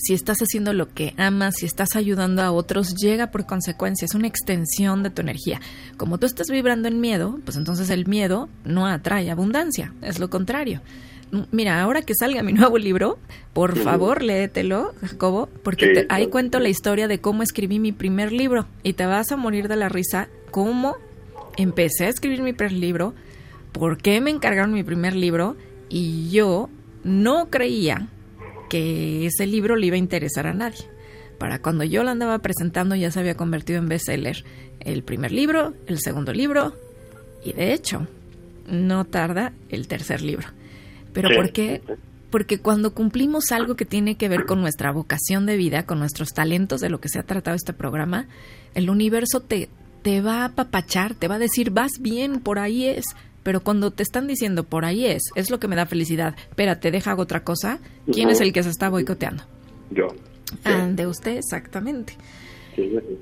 [0.00, 4.14] si estás haciendo lo que amas, si estás ayudando a otros, llega por consecuencia, es
[4.14, 5.60] una extensión de tu energía.
[5.96, 10.30] Como tú estás vibrando en miedo, pues entonces el miedo no atrae abundancia, es lo
[10.30, 10.82] contrario.
[11.52, 13.18] Mira, ahora que salga mi nuevo libro,
[13.52, 17.92] por favor léetelo, Jacobo, porque Sí, te- ahí cuento la historia de cómo escribí mi
[17.92, 18.66] primer libro.
[18.82, 20.96] Y te vas a morir de la risa cómo
[21.56, 23.14] empecé a escribir mi primer libro,
[23.72, 25.56] por qué me encargaron mi primer libro
[25.88, 26.68] y yo
[27.04, 28.08] no creía
[28.70, 30.84] que ese libro le iba a interesar a nadie.
[31.38, 34.44] Para cuando yo lo andaba presentando ya se había convertido en bestseller.
[34.80, 36.74] El primer libro, el segundo libro
[37.44, 38.06] y de hecho
[38.68, 40.48] no tarda el tercer libro.
[41.12, 41.34] Pero Sí.
[41.36, 41.82] ¿por qué?
[42.30, 46.34] Porque cuando cumplimos algo que tiene que ver con nuestra vocación de vida, con nuestros
[46.34, 48.26] talentos, de lo que se ha tratado este programa,
[48.74, 49.70] el universo te,
[50.02, 53.04] te va a apapachar, te va a decir, vas bien, por ahí es.
[53.42, 56.90] Pero cuando te están diciendo, por ahí es, es lo que me da felicidad, espérate,
[56.90, 57.78] deja hago otra cosa,
[58.12, 59.44] ¿quién es el que se está boicoteando?
[59.90, 60.08] Yo.
[60.64, 62.14] Ah, de usted, exactamente.
[62.76, 63.18] Sí, sí, sí.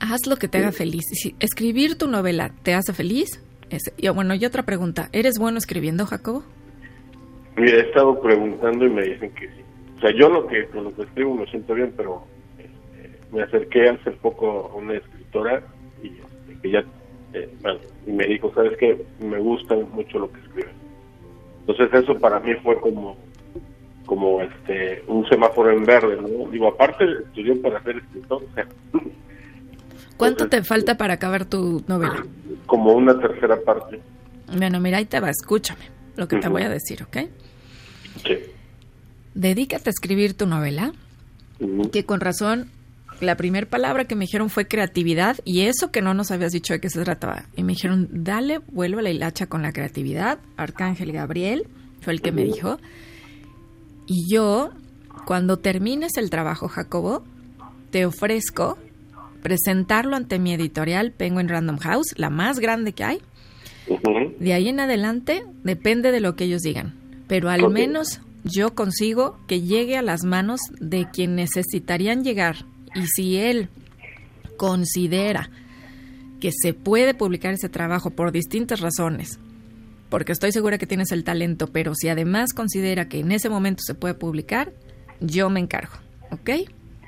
[0.00, 1.04] Haz lo que te haga feliz.
[1.12, 3.40] Si escribir tu novela te hace feliz,
[3.96, 5.08] y, bueno, y otra pregunta.
[5.12, 6.44] ¿Eres bueno escribiendo, Jacobo?
[7.56, 9.62] Mira, he estado preguntando y me dicen que sí.
[9.96, 12.24] O sea, yo lo que con lo que escribo me siento bien, pero
[12.58, 15.62] este, me acerqué hace poco a una escritora
[16.02, 16.84] y este, que ya,
[17.32, 19.04] eh, bueno, y me dijo, ¿sabes qué?
[19.20, 20.74] Me gusta mucho lo que escribes.
[21.60, 23.16] Entonces eso para mí fue como
[24.04, 26.50] como este un semáforo en verde, ¿no?
[26.50, 28.66] Digo, aparte estudié para ser escritor, o sea,
[30.16, 32.24] ¿Cuánto Entonces, te falta para acabar tu novela?
[32.66, 34.00] como una tercera parte.
[34.56, 35.84] Bueno, mira, ahí te va, escúchame
[36.16, 37.16] lo que te voy a decir, ¿ok?
[38.22, 38.38] Sí.
[39.34, 40.92] Dedícate a escribir tu novela,
[41.92, 42.70] que con razón
[43.20, 46.72] la primera palabra que me dijeron fue creatividad y eso que no nos habías dicho
[46.72, 47.44] de qué se trataba.
[47.56, 50.38] Y me dijeron, dale, vuelve a la hilacha con la creatividad.
[50.56, 51.66] Arcángel Gabriel
[52.00, 52.78] fue el que me dijo.
[54.06, 54.70] Y yo,
[55.26, 57.24] cuando termines el trabajo, Jacobo,
[57.90, 58.78] te ofrezco
[59.42, 63.20] presentarlo ante mi editorial Penguin Random House, la más grande que hay.
[64.38, 66.94] De ahí en adelante depende de lo que ellos digan,
[67.34, 72.58] pero al menos yo consigo que llegue a las manos de quien necesitarían llegar
[72.94, 73.70] y si él
[74.56, 75.50] considera
[76.40, 79.40] que se puede publicar ese trabajo por distintas razones,
[80.10, 83.82] porque estoy segura que tienes el talento, pero si además considera que en ese momento
[83.84, 84.70] se puede publicar,
[85.18, 85.94] yo me encargo,
[86.30, 86.50] ¿ok?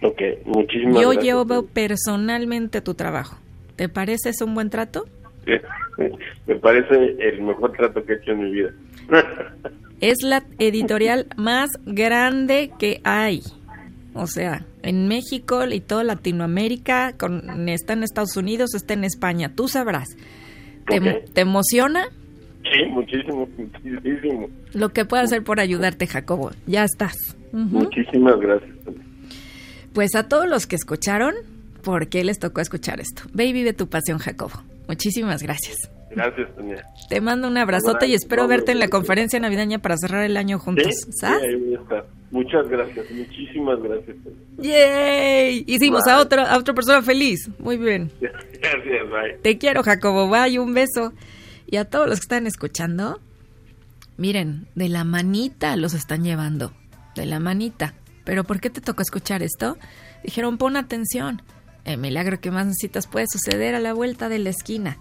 [0.03, 1.25] Ok, muchísimas Yo gracias.
[1.25, 3.39] llevo personalmente tu trabajo.
[3.77, 5.07] ¿Te parece eso un buen trato?
[6.49, 8.73] Me parece el mejor trato que he hecho en mi vida.
[10.01, 13.43] Es la editorial más grande que hay.
[14.15, 19.53] O sea, en México y toda Latinoamérica, con, está en Estados Unidos, está en España.
[19.55, 20.17] Tú sabrás.
[20.87, 22.05] ¿Te, emociona
[22.73, 24.49] Sí, muchísimo, muchísimo.
[24.73, 26.51] lo que puedo hacer por ayudarte, Jacobo?
[26.67, 27.15] Ya estás.
[27.53, 28.71] Muchísimas gracias.
[29.93, 31.35] Pues a todos los que escucharon,
[31.83, 33.23] ¿por qué les tocó escuchar esto?
[33.33, 34.63] Ve y vive tu pasión, Jacobo.
[34.89, 35.91] Muchísimas gracias.
[36.17, 36.83] Gracias, Tania.
[37.11, 40.59] Te mando un abrazote y espero verte en la conferencia navideña para cerrar el año
[40.59, 40.87] juntos.
[40.87, 42.07] Sí, sí, ahí voy a estar.
[42.31, 44.17] Muchas gracias, muchísimas gracias.
[44.57, 45.65] ¡Yay!
[45.67, 47.51] Hicimos a otra, a otra persona feliz.
[47.59, 48.11] Muy bien.
[48.21, 49.39] Gracias, bye.
[49.43, 50.31] Te quiero, Jacobo.
[50.31, 51.13] Bye, un beso.
[51.67, 53.21] Y a todos los que están escuchando,
[54.17, 56.73] miren, de la manita los están llevando.
[57.15, 57.93] De la manita.
[58.25, 59.77] ¿Pero por qué te tocó escuchar esto?
[60.25, 61.43] Dijeron, pon atención.
[61.85, 64.97] El milagro que más necesitas puede suceder a la vuelta de la esquina.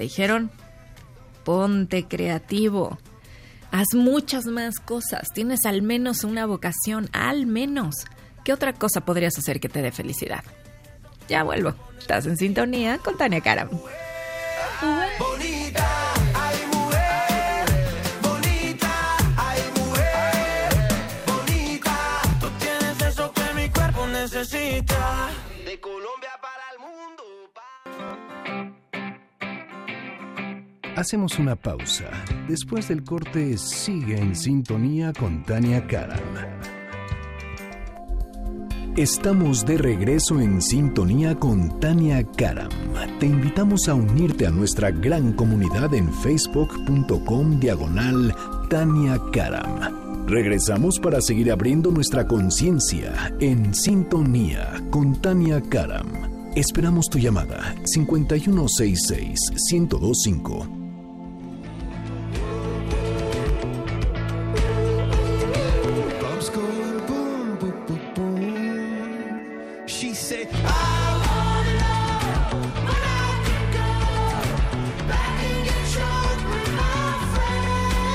[0.00, 0.50] Dijeron,
[1.44, 2.98] ponte creativo.
[3.70, 5.28] Haz muchas más cosas.
[5.34, 8.06] Tienes al menos una vocación, al menos.
[8.42, 10.42] ¿Qué otra cosa podrías hacer que te dé felicidad?
[11.28, 11.74] Ya vuelvo.
[11.98, 13.68] Estás en sintonía con Tania Karam.
[31.00, 32.10] Hacemos una pausa.
[32.46, 36.20] Después del corte, sigue en sintonía con Tania Karam.
[38.98, 42.68] Estamos de regreso en sintonía con Tania Karam.
[43.18, 48.34] Te invitamos a unirte a nuestra gran comunidad en facebook.com diagonal
[48.68, 50.26] Tania Karam.
[50.26, 56.08] Regresamos para seguir abriendo nuestra conciencia en sintonía con Tania Karam.
[56.54, 59.40] Esperamos tu llamada 5166
[59.72, 60.79] 1025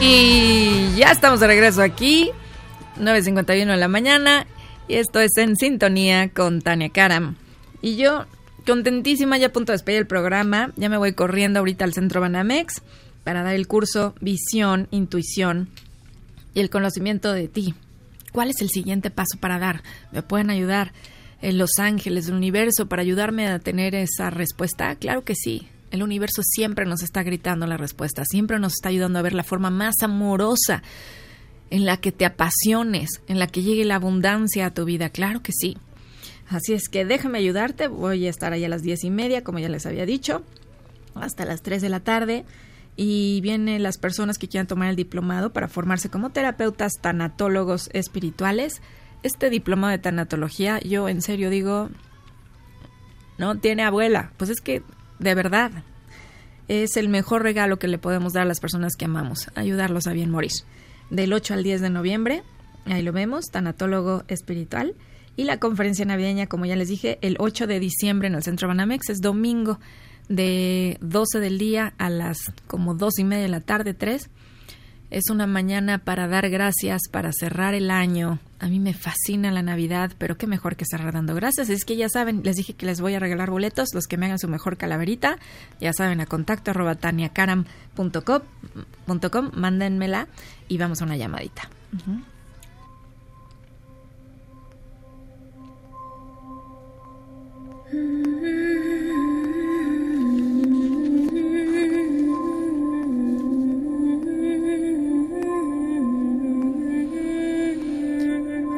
[0.07, 2.29] Y ya estamos de regreso aquí,
[2.99, 4.45] 9.51 de la mañana,
[4.87, 7.37] y esto es En Sintonía con Tania Karam.
[7.81, 8.27] Y yo,
[8.67, 12.21] contentísima, ya a punto de despedir el programa, ya me voy corriendo ahorita al Centro
[12.21, 12.83] Banamex
[13.23, 15.69] para dar el curso Visión, Intuición
[16.53, 17.73] y el conocimiento de ti.
[18.31, 19.81] ¿Cuál es el siguiente paso para dar?
[20.11, 20.93] ¿Me pueden ayudar
[21.41, 24.95] en Los Ángeles, el universo, para ayudarme a tener esa respuesta?
[24.97, 25.67] Claro que sí.
[25.95, 29.43] El universo siempre nos está gritando la respuesta, siempre nos está ayudando a ver la
[29.43, 30.83] forma más amorosa
[31.69, 35.09] en la que te apasiones, en la que llegue la abundancia a tu vida.
[35.09, 35.77] Claro que sí.
[36.49, 37.87] Así es que déjame ayudarte.
[37.87, 40.43] Voy a estar ahí a las diez y media, como ya les había dicho,
[41.15, 42.45] hasta las 3 de la tarde.
[42.97, 48.81] Y vienen las personas que quieran tomar el diplomado para formarse como terapeutas tanatólogos espirituales.
[49.23, 51.89] Este diplomado de tanatología, yo en serio digo,
[53.37, 54.31] no tiene abuela.
[54.37, 54.83] Pues es que,
[55.19, 55.71] de verdad,
[56.67, 60.13] es el mejor regalo que le podemos dar a las personas que amamos, ayudarlos a
[60.13, 60.51] bien morir.
[61.09, 62.43] Del 8 al 10 de noviembre,
[62.85, 64.95] ahí lo vemos, tanatólogo espiritual.
[65.37, 68.67] Y la conferencia navideña, como ya les dije, el 8 de diciembre en el Centro
[68.67, 69.79] Banamex, es domingo.
[70.27, 74.29] de 12 del día a las como dos y media de la tarde, 3.
[75.11, 78.39] Es una mañana para dar gracias, para cerrar el año.
[78.59, 81.69] A mí me fascina la Navidad, pero qué mejor que cerrar dando gracias.
[81.69, 84.25] Es que ya saben, les dije que les voy a regalar boletos, los que me
[84.25, 85.37] hagan su mejor calaverita.
[85.79, 88.41] Ya saben, a contacto arroba taniacaram.com,
[89.05, 90.27] punto com, mándenmela
[90.67, 91.69] y vamos a una llamadita.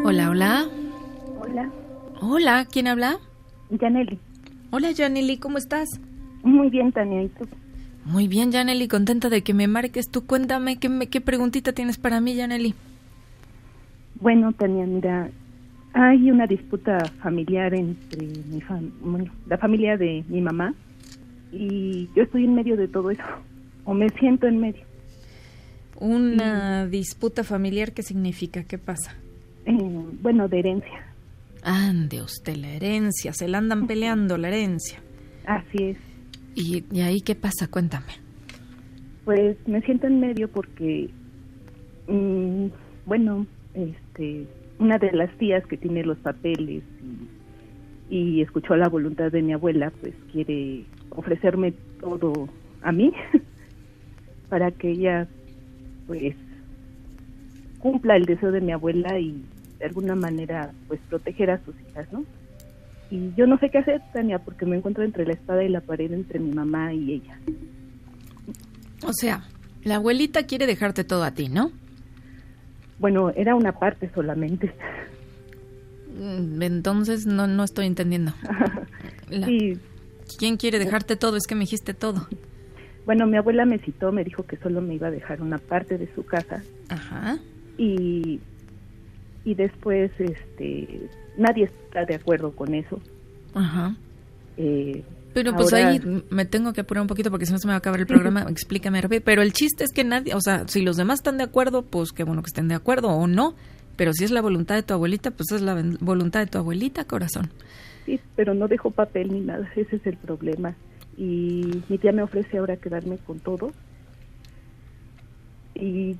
[0.08, 0.66] Hola, hola.
[1.42, 1.70] Hola,
[2.22, 3.18] Hola, ¿quién habla?
[3.78, 4.18] Janely.
[4.72, 5.90] Hola, Janely, ¿cómo estás?
[6.44, 7.46] Muy bien, Tania, ¿y tú?
[8.06, 10.10] Muy bien, Janely, contenta de que me marques.
[10.10, 12.74] Tú cuéntame, ¿qué, me- qué preguntita tienes para mí, Janely?
[14.22, 15.30] Bueno, Tania, mira,
[15.92, 20.74] hay una disputa familiar entre mi fam bueno, la familia de mi mamá
[21.52, 23.24] y yo estoy en medio de todo eso,
[23.84, 24.84] o me siento en medio.
[26.00, 28.64] Una disputa familiar, ¿qué significa?
[28.64, 29.14] ¿Qué pasa?
[29.68, 31.04] Eh, bueno, de herencia,
[31.64, 35.00] Ande usted, la herencia, se la andan peleando, la herencia.
[35.46, 35.98] así es.
[36.56, 37.68] ¿Y, y ahí qué pasa?
[37.68, 38.14] Cuéntame.
[39.26, 41.10] Pues me siento en medio porque,
[42.08, 42.68] mm,
[43.06, 44.48] bueno, este,
[44.80, 46.84] una de las tías que tiene los papeles
[48.10, 52.48] y, y escuchó la voluntad de mi abuela, pues quiere ofrecerme todo
[52.82, 53.12] a mí
[54.50, 55.28] para que ella,
[56.08, 56.36] pues,
[57.80, 59.44] cumpla el deseo de mi abuela y
[59.80, 62.24] de alguna manera, pues, proteger a sus hijas, ¿no?
[63.10, 65.82] Y yo no sé qué hacer, Tania, porque me encuentro entre la espada y la
[65.82, 67.40] pared entre mi mamá y ella.
[69.06, 69.44] O sea,
[69.84, 71.72] la abuelita quiere dejarte todo a ti, ¿no?
[73.00, 74.74] Bueno, era una parte solamente.
[76.20, 78.34] Mm, Entonces no, no estoy entendiendo.
[79.30, 79.78] La- Sí,
[80.38, 81.38] ¿Quién quiere dejarte todo?
[81.38, 82.28] Es que me dijiste todo.
[83.06, 85.98] bueno, mi abuela me citó, me dijo que solo me iba a dejar una parte
[85.98, 87.38] de su casa Ajá.
[87.78, 88.42] y
[89.48, 93.00] y después este nadie está de acuerdo con eso.
[93.54, 93.96] Ajá.
[94.58, 97.66] Eh, Pero pues ahora- ahí me tengo que apurar un poquito porque si no se
[97.66, 98.46] me va a acabar el programa.
[98.50, 99.02] Explícame.
[99.22, 102.12] Pero el chiste es que nadie, o sea, si los demás están de acuerdo, pues
[102.12, 103.56] qué bueno que estén de acuerdo o no.
[103.96, 107.06] Pero si es la voluntad de tu abuelita, pues es la voluntad de tu abuelita,
[107.06, 107.50] corazón.
[108.06, 110.76] Sí, pero no dejó papel ni nada, ese es el problema.
[111.18, 113.72] Y mi tía me ofrece ahora quedarme con todo.
[115.76, 116.16] Y,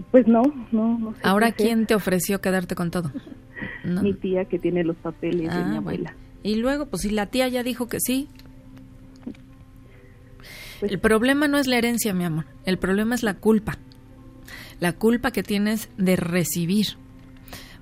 [0.00, 0.42] y pues no,
[0.72, 1.20] no, no sé.
[1.22, 1.52] Ahora.
[1.52, 3.12] ¿quién te ofreció quedarte con todo?
[3.84, 4.02] No.
[4.02, 5.78] Mi tía que tiene los papeles de Ah, mi bueno.
[5.78, 6.14] abuela.
[6.42, 8.28] Y luego, pues si la tía ya dijo que sí.
[10.80, 12.46] Pues- El problema no es la herencia, mi amor.
[12.64, 13.78] El problema es la culpa.
[14.80, 16.86] La culpa que tienes de recibir.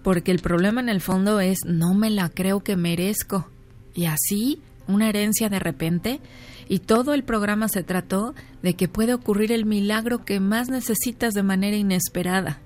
[0.02, 3.48] Porque el problema en el fondo es no me la creo que merezco.
[3.94, 6.20] Y así, una herencia de repente.
[6.68, 11.34] Y todo el programa se trató de que puede ocurrir el milagro que más necesitas
[11.34, 12.58] de manera inesperada.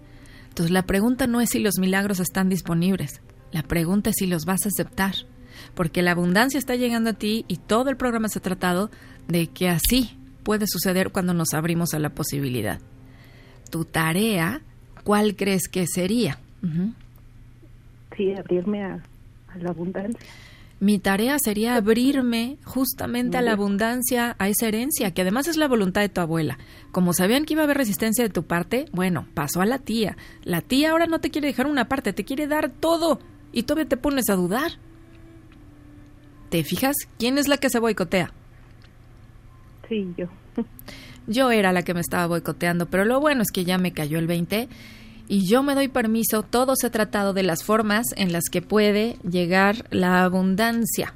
[0.48, 4.44] Entonces la pregunta no es si los milagros están disponibles, la pregunta es si los
[4.44, 5.14] vas a aceptar,
[5.74, 8.90] porque la abundancia está llegando a ti y todo el programa se ha tratado
[9.28, 12.80] de que así puede suceder cuando nos abrimos a la posibilidad.
[13.70, 14.60] Tu tarea,
[15.04, 16.38] ¿cuál crees que sería?
[18.16, 19.02] Sí, abrirme a
[19.58, 20.20] la abundancia.
[20.82, 25.68] Mi tarea sería abrirme justamente a la abundancia, a esa herencia, que además es la
[25.68, 26.58] voluntad de tu abuela.
[26.90, 30.16] Como sabían que iba a haber resistencia de tu parte, bueno, pasó a la tía.
[30.42, 33.20] La tía ahora no te quiere dejar una parte, te quiere dar todo.
[33.52, 34.72] Y todavía te pones a dudar.
[36.48, 36.96] ¿Te fijas?
[37.16, 38.32] ¿Quién es la que se boicotea?
[39.88, 40.26] Sí, yo.
[41.28, 44.18] Yo era la que me estaba boicoteando, pero lo bueno es que ya me cayó
[44.18, 44.68] el 20
[45.28, 46.42] y yo me doy permiso.
[46.42, 51.14] Todo se ha tratado de las formas en las que puede llegar la abundancia.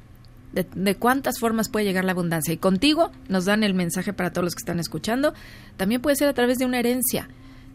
[0.53, 2.51] De, cuántas formas puede llegar la abundancia.
[2.51, 5.33] Y contigo nos dan el mensaje para todos los que están escuchando.
[5.75, 7.29] También puede ser a través de una herencia,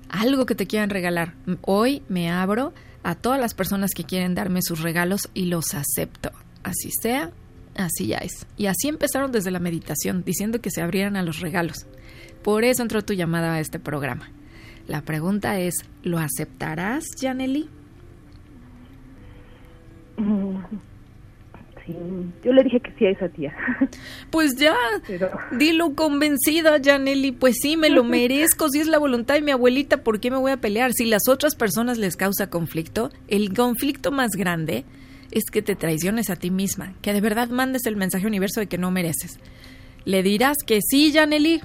[0.08, 1.34] algo que te quieran regalar.
[1.60, 2.72] Hoy me abro
[3.04, 6.32] a todas las personas que quieren darme sus regalos y los acepto.
[6.64, 7.30] Así sea,
[7.76, 8.46] así ya es.
[8.56, 11.86] Y así empezaron desde la meditación, diciendo que se abrieran a los regalos.
[12.42, 14.30] Por eso entró tu llamada a este programa.
[14.92, 17.66] La pregunta es, ¿lo aceptarás, Janely?
[20.18, 20.56] Mm,
[21.86, 21.94] Sí,
[22.44, 23.56] yo le dije que sí a esa tía.
[24.30, 24.76] Pues ya,
[25.06, 27.32] Pero dilo convencida, Janely.
[27.32, 28.68] Pues sí, me lo merezco.
[28.68, 30.92] Si es la voluntad de mi abuelita, ¿por qué me voy a pelear?
[30.92, 34.84] Si las otras personas les causa conflicto, el conflicto más grande
[35.30, 38.66] es que te traiciones a ti misma, que de verdad mandes el mensaje universo de
[38.66, 39.38] que no mereces.
[40.04, 41.62] ¿Le dirás que sí, Janely?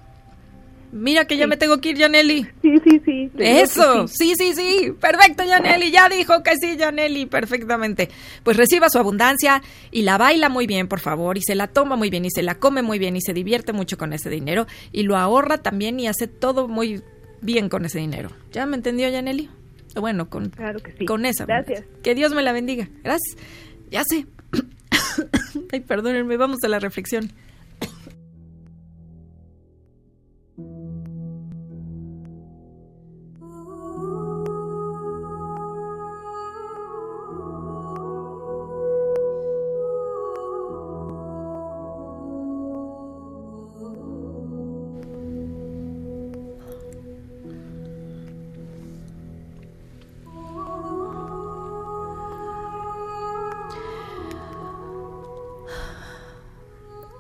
[0.91, 2.47] Mira que ya me tengo que ir, Yaneli.
[2.61, 3.29] Sí, sí, sí.
[3.37, 4.33] Eso, sí.
[4.37, 4.91] sí, sí, sí.
[4.99, 5.91] Perfecto, Yaneli.
[5.91, 7.25] Ya dijo que sí, Yaneli.
[7.25, 8.09] Perfectamente.
[8.43, 9.61] Pues reciba su abundancia
[9.91, 11.37] y la baila muy bien, por favor.
[11.37, 13.73] Y se la toma muy bien y se la come muy bien y se divierte
[13.73, 14.65] mucho con ese dinero.
[14.93, 17.01] Y lo ahorra también y hace todo muy
[17.41, 18.29] bien con ese dinero.
[18.53, 19.49] ¿Ya me entendió, Yaneli?
[19.95, 21.05] Bueno, con, Claro que sí.
[21.05, 21.45] con esa.
[21.45, 21.83] Gracias.
[22.01, 22.87] Que Dios me la bendiga.
[23.03, 23.37] Gracias.
[23.91, 24.25] Ya sé.
[25.71, 26.37] Ay, perdónenme.
[26.37, 27.31] Vamos a la reflexión.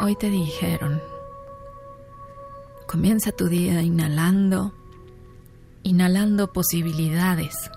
[0.07, 1.01] Hoy te dijeron,
[2.87, 4.73] comienza tu día inhalando,
[5.83, 7.69] inhalando posibilidades,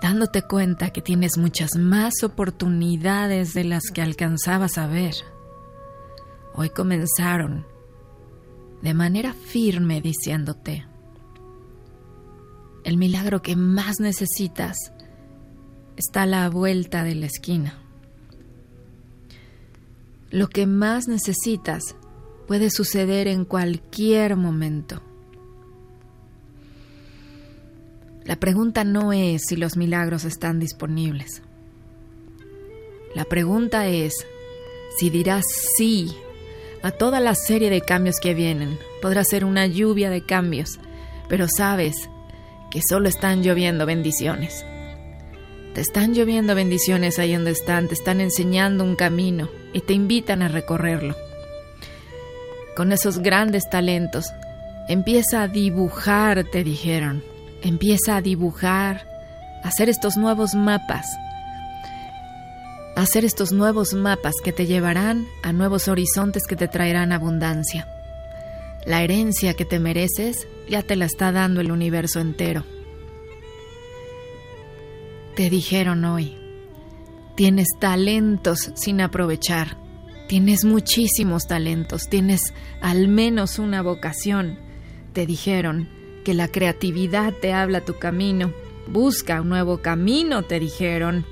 [0.00, 5.14] dándote cuenta que tienes muchas más oportunidades de las que alcanzabas a ver.
[6.54, 7.66] Hoy comenzaron
[8.80, 10.86] de manera firme diciéndote,
[12.84, 14.76] el milagro que más necesitas
[15.96, 17.81] está a la vuelta de la esquina.
[20.32, 21.94] Lo que más necesitas
[22.46, 25.02] puede suceder en cualquier momento.
[28.24, 31.42] La pregunta no es si los milagros están disponibles.
[33.14, 34.26] La pregunta es
[34.98, 35.44] si dirás
[35.76, 36.16] sí
[36.82, 38.78] a toda la serie de cambios que vienen.
[39.02, 40.78] Podrá ser una lluvia de cambios,
[41.28, 42.08] pero sabes
[42.70, 44.64] que solo están lloviendo bendiciones.
[45.74, 50.42] Te están lloviendo bendiciones ahí donde están, te están enseñando un camino y te invitan
[50.42, 51.16] a recorrerlo.
[52.76, 54.32] Con esos grandes talentos,
[54.88, 57.22] empieza a dibujar, te dijeron.
[57.62, 59.06] Empieza a dibujar,
[59.62, 61.06] a hacer estos nuevos mapas.
[62.96, 67.86] A hacer estos nuevos mapas que te llevarán a nuevos horizontes que te traerán abundancia.
[68.84, 72.64] La herencia que te mereces ya te la está dando el universo entero.
[75.36, 76.41] Te dijeron hoy,
[77.36, 79.78] tienes talentos sin aprovechar,
[80.28, 84.58] tienes muchísimos talentos, tienes al menos una vocación.
[85.12, 85.88] Te dijeron
[86.24, 88.52] que la creatividad te habla tu camino,
[88.88, 91.26] busca un nuevo camino, te dijeron,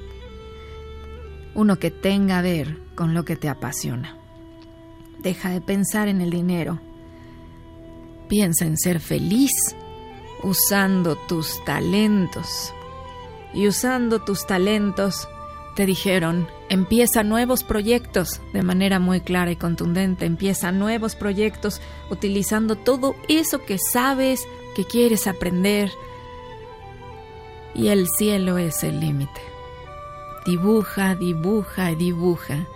[1.54, 4.16] uno que tenga a ver con lo que te apasiona.
[5.22, 6.80] Deja de pensar en el dinero,
[8.28, 9.50] piensa en ser feliz
[10.42, 12.72] usando tus talentos.
[13.52, 15.28] Y usando tus talentos,
[15.86, 23.14] dijeron, empieza nuevos proyectos de manera muy clara y contundente, empieza nuevos proyectos utilizando todo
[23.28, 25.90] eso que sabes, que quieres aprender.
[27.74, 29.40] Y el cielo es el límite.
[30.46, 32.66] Dibuja, dibuja y dibuja.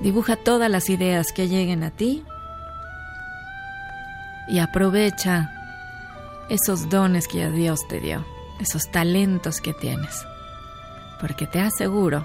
[0.00, 2.24] Dibuja todas las ideas que lleguen a ti
[4.48, 5.50] y aprovecha
[6.48, 8.24] esos dones que Dios te dio
[8.60, 10.26] esos talentos que tienes.
[11.24, 12.22] Porque te aseguro,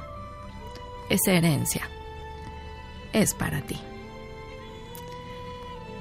[1.09, 1.87] esa herencia
[3.13, 3.77] es para ti.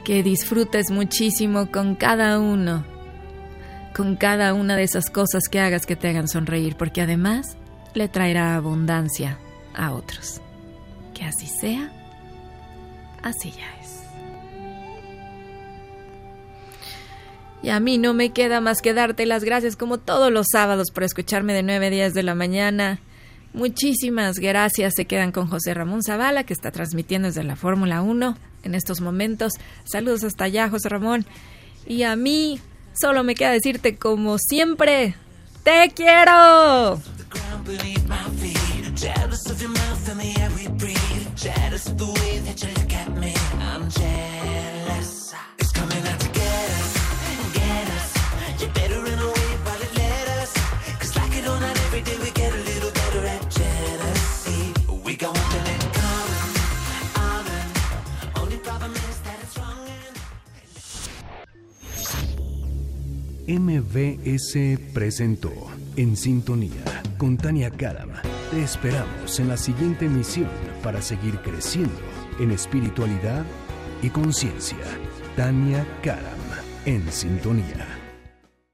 [0.03, 2.85] Que disfrutes muchísimo con cada uno,
[3.95, 7.57] con cada una de esas cosas que hagas que te hagan sonreír, porque además
[7.95, 9.39] le traerá abundancia
[9.77, 10.41] a otros.
[11.15, 11.93] Que así sea,
[13.23, 13.98] así ya es.
[17.63, 20.91] Y a mí no me queda más que darte las gracias como todos los sábados
[20.93, 23.01] por escucharme de 9 a 10 de la mañana.
[23.53, 24.95] Muchísimas gracias.
[24.95, 29.01] Se quedan con José Ramón Zavala, que está transmitiendo desde la Fórmula 1 en estos
[29.01, 29.55] momentos.
[29.85, 31.27] Saludos hasta allá, José Ramón.
[31.87, 32.61] Y a mí
[33.01, 35.15] solo me queda decirte como siempre,
[35.65, 37.01] te quiero.
[63.49, 65.51] MBS presentó
[65.97, 66.85] En Sintonía
[67.17, 68.11] con Tania Karam.
[68.51, 70.51] Te esperamos en la siguiente emisión
[70.83, 71.99] para seguir creciendo
[72.41, 73.47] en espiritualidad
[74.03, 74.77] y conciencia.
[75.35, 76.21] Tania Karam
[76.85, 77.88] en Sintonía.